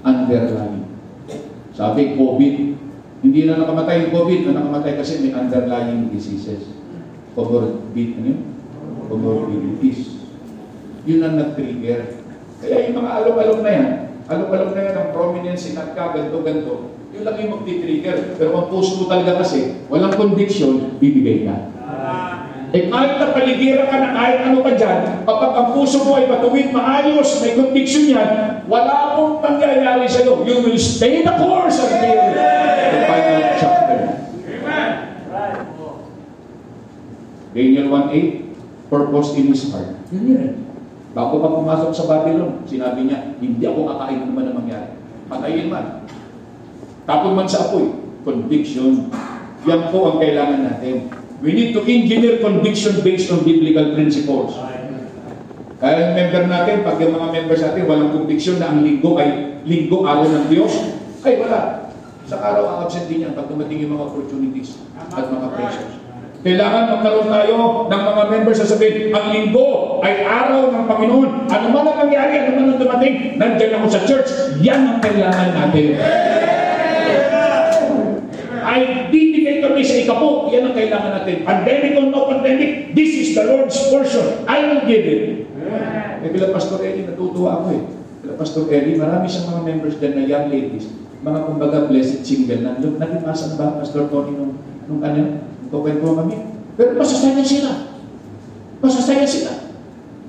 [0.04, 0.86] Underlying.
[1.76, 2.56] Sabi, COVID.
[3.20, 6.72] Hindi na nakamatay yung COVID, na nakamatay kasi may underlying diseases.
[7.36, 8.40] Comorbid, ano yun?
[9.12, 10.24] Comorbidities.
[11.04, 12.20] Yun ang nag-trigger.
[12.64, 13.88] Kaya yung mga alok-alok na yan,
[14.24, 18.40] alok-alok na yan, ang prominence, sinat ka, ganito, ganito, yun lang yung magti-trigger.
[18.40, 21.56] Pero ang puso mo talaga kasi, walang conviction, bibigay ka.
[22.70, 26.30] Eh kahit na paligiran ka na kahit ano ka dyan, kapag ang puso mo ay
[26.30, 30.46] matuwid, maayos, may conviction yan, wala mong mangyayari sa iyo.
[30.46, 33.98] You will stay the course until the final chapter.
[37.50, 39.90] Daniel 1.8, purpose in his heart.
[40.14, 40.54] Yun eh.
[41.10, 44.94] Bago pa pumasok sa Babylon, sinabi niya, hindi ako kakain naman na mangyari.
[45.26, 46.06] Patayin man.
[47.02, 47.90] Tapon man sa apoy,
[48.22, 49.10] conviction.
[49.66, 51.19] Yan po ang kailangan natin.
[51.40, 54.52] We need to engineer conviction based on biblical principles.
[55.80, 59.56] Kaya yung member natin, pag yung mga members natin walang conviction na ang linggo ay
[59.64, 60.68] linggo araw ng Diyos,
[61.24, 61.88] ay wala.
[62.28, 64.76] Sa araw ang absent din yan pag dumating yung mga opportunities
[65.16, 65.94] at mga pressures.
[66.44, 67.56] Kailangan magkaroon tayo
[67.88, 71.30] ng mga members sa sabihin, ang linggo ay araw ng Panginoon.
[71.48, 74.28] Ano man ang nangyari, ano man ang dumating, nandyan ako sa church.
[74.60, 75.96] Yan ang kailangan natin.
[78.60, 79.08] Ay
[79.60, 80.48] bibigay kami sa ikapo.
[80.48, 81.36] Yan ang kailangan natin.
[81.44, 84.48] Pandemic or no pandemic, this is the Lord's portion.
[84.48, 85.22] I will give it.
[86.20, 87.82] Eh, bila Pastor Eli, natutuwa ako eh.
[88.24, 90.84] Bila Pastor Eli, marami siyang mga members dyan na young ladies,
[91.24, 92.76] mga kumbaga blessed single na.
[92.80, 94.56] Look, natimasan ba, Pastor Tony, nung,
[94.88, 96.36] nung ano, kukwento kami.
[96.76, 97.72] Pero masasaya sila.
[98.80, 99.52] Masasaya sila.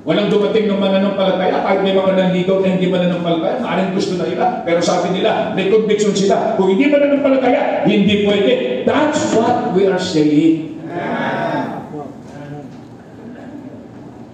[0.02, 4.66] Walang dumating ng mananampalataya, kahit may mga nanligaw na hindi mananampalataya, maaaring gusto na nila.
[4.66, 6.58] Pero sabi nila, may conviction sila.
[6.58, 8.82] Kung hindi mananampalataya, hindi pwede.
[8.82, 10.82] That's what we are saying.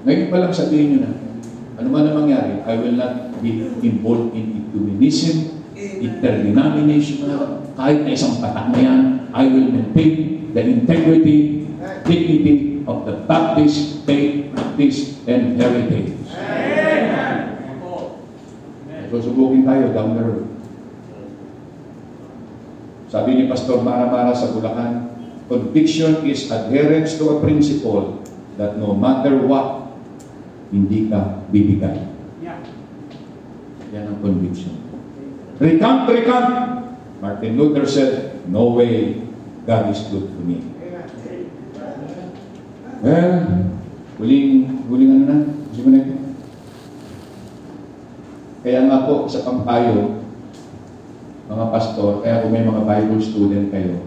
[0.08, 1.12] Ngayon pa lang sabihin nyo na,
[1.84, 8.42] ano man ang mangyari, I will not be involved in ecumenism, interdenominational, kahit na isang
[8.42, 9.02] patak na yan,
[9.34, 10.14] I will maintain
[10.58, 11.70] the integrity,
[12.10, 16.18] dignity of the Baptist faith, Baptist and heritage.
[19.08, 20.46] Susubukin tayo down the road.
[23.08, 25.16] Sabi ni Pastor Mara-Mara sa Bulacan,
[25.48, 28.20] conviction is adherence to a principle
[28.60, 29.96] that no matter what,
[30.76, 32.04] hindi ka bibigay.
[33.96, 34.87] Yan ang conviction.
[35.58, 36.50] Recant, recant.
[37.18, 39.18] Martin Luther said, no way,
[39.66, 40.62] God is good to me.
[43.02, 43.34] Well,
[44.22, 45.38] huling, huling ano na?
[45.74, 46.16] Gusto mo na ito?
[48.62, 50.22] Kaya nga po, sa pampayo,
[51.50, 54.02] mga pastor, kaya kung may mga Bible student kayo,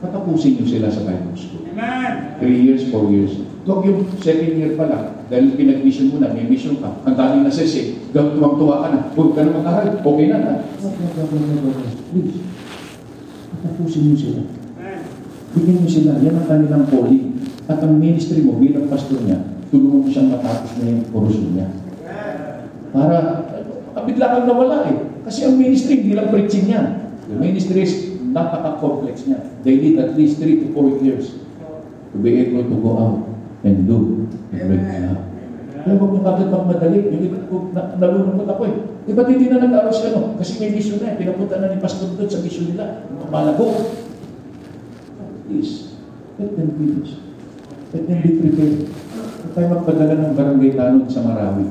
[0.00, 1.64] patapusin nyo sila sa Bible school.
[1.72, 2.40] Amen.
[2.40, 3.45] 3 years, 4 years.
[3.66, 5.26] Huwag yung second year pa lang.
[5.26, 7.02] Dahil pinag-mission mo na, may mission ka.
[7.02, 9.00] Ang daming nasisi, tuwang-tuwa ka na.
[9.10, 9.98] Huwag ka na mag-aral.
[10.06, 10.52] Okay na na.
[12.14, 12.46] Please.
[13.50, 14.42] Patapusin nyo sila.
[15.58, 16.22] Bigyan mo sila.
[16.22, 17.42] Yan ang kanilang calling.
[17.66, 19.42] At ang ministry mo bilang pastor niya,
[19.74, 21.68] tulungan mo siyang matapos na yung kurusyon niya.
[22.94, 23.18] Para,
[24.06, 24.98] bigla kang nawala eh.
[25.26, 27.18] Kasi ang ministry, hindi lang preaching yan.
[27.26, 29.42] The ministry is napaka-complex niya.
[29.66, 31.34] They need at least 3 to 4 years
[32.14, 33.35] to be able to go out
[33.66, 35.26] and do job.
[35.86, 36.98] Kaya huwag mo kagad magmadali.
[37.14, 38.74] Yung iba, kung na, nalulungkot ako eh.
[39.06, 40.34] Di ba't hindi na nag-aaral si ano?
[40.34, 41.18] Kasi may mission na eh.
[41.18, 43.06] Pinapunta na ni Pastor doon sa mission nila.
[43.30, 43.86] Malago.
[45.46, 45.94] Please,
[46.42, 47.22] let them finish.
[47.94, 48.90] Let them be prepared.
[48.90, 51.66] Huwag tayo magpadala ng barangay tanong sa Marawi.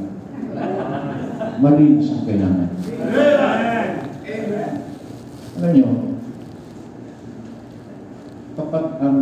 [1.59, 2.69] Malinis ang kailangan.
[5.59, 5.87] Alam nyo,
[8.55, 9.19] kapag ang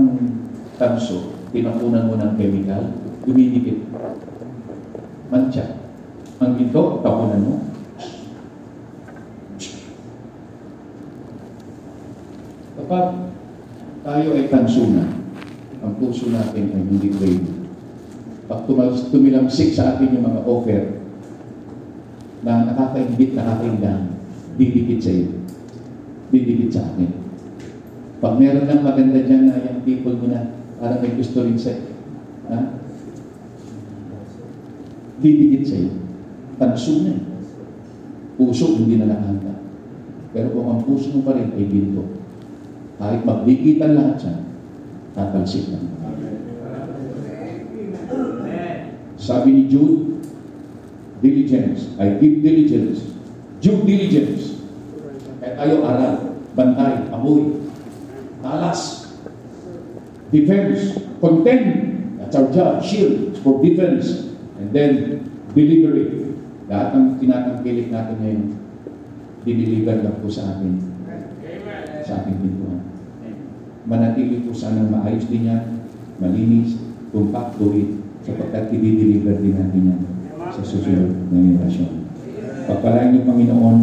[0.77, 2.83] tanso, pinakunan mo ng chemical,
[3.29, 3.85] dumidikit.
[5.29, 5.77] Mantsa.
[6.41, 7.55] Ang ito, tapunan mo.
[12.73, 13.05] Kapag
[14.01, 15.05] tayo ay tanso na,
[15.85, 17.53] ang puso natin ay hindi ready.
[18.49, 18.65] Pag
[19.13, 20.81] tumilamsik sa atin yung mga offer
[22.43, 24.09] na nakakaingit, nakakaindahan,
[24.59, 25.29] didikit sa iyo.
[26.33, 27.09] Didikit sa akin.
[28.19, 31.71] Pag meron ng maganda dyan na yung people mo na parang may gusto rin sa
[32.51, 32.59] ha?
[35.23, 35.95] Didikit sa iyo.
[36.59, 37.23] Tanso na eh.
[38.35, 39.63] Puso hindi na nakahanda.
[40.35, 42.19] Pero kung ang puso mo pa rin ay ginto,
[42.99, 44.35] kahit magdikitan lahat siya,
[45.15, 45.87] tatalsik lang.
[49.15, 50.19] Sabi ni Jude,
[51.23, 51.95] diligence.
[51.95, 53.07] I give diligence.
[53.63, 54.59] Due diligence.
[55.39, 56.15] Kaya tayo aral,
[56.59, 57.62] bantay, amoy,
[60.33, 61.69] defense, contend.
[62.17, 62.81] That's our job.
[62.81, 64.33] Shield for defense.
[64.57, 65.21] And then,
[65.53, 66.33] delivery.
[66.65, 68.43] Lahat ng tinatangkilik natin ngayon,
[69.45, 70.81] diniliver lang po sa atin,
[72.01, 72.81] sa ating pintuan.
[73.83, 75.85] Manatili po sana maayos din yan,
[76.17, 76.79] malinis,
[77.11, 80.01] tumpak, tuwid, sapagkat i-deliver din natin yan
[80.49, 82.07] sa susunod na generasyon.
[82.63, 83.77] Pagpalain niyo, Panginoon,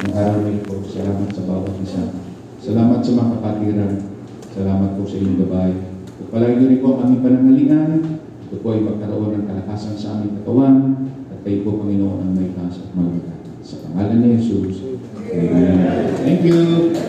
[0.00, 0.74] yung araw na ito.
[0.88, 2.02] Salamat sa bawat isa.
[2.56, 4.13] Salamat sa mga kapatiran.
[4.54, 5.70] Salamat po sa inyong gabay.
[6.14, 7.90] Pagpalain niyo rin po ang aming panangalian.
[8.46, 10.74] Ito po ay magkaroon ng kalakasan sa aming katawan.
[11.34, 13.34] At kayo po, Panginoon, ang may taas at malaga.
[13.66, 15.02] Sa pangalan ni Jesus.
[15.26, 16.06] Amen.
[16.22, 16.94] Thank you.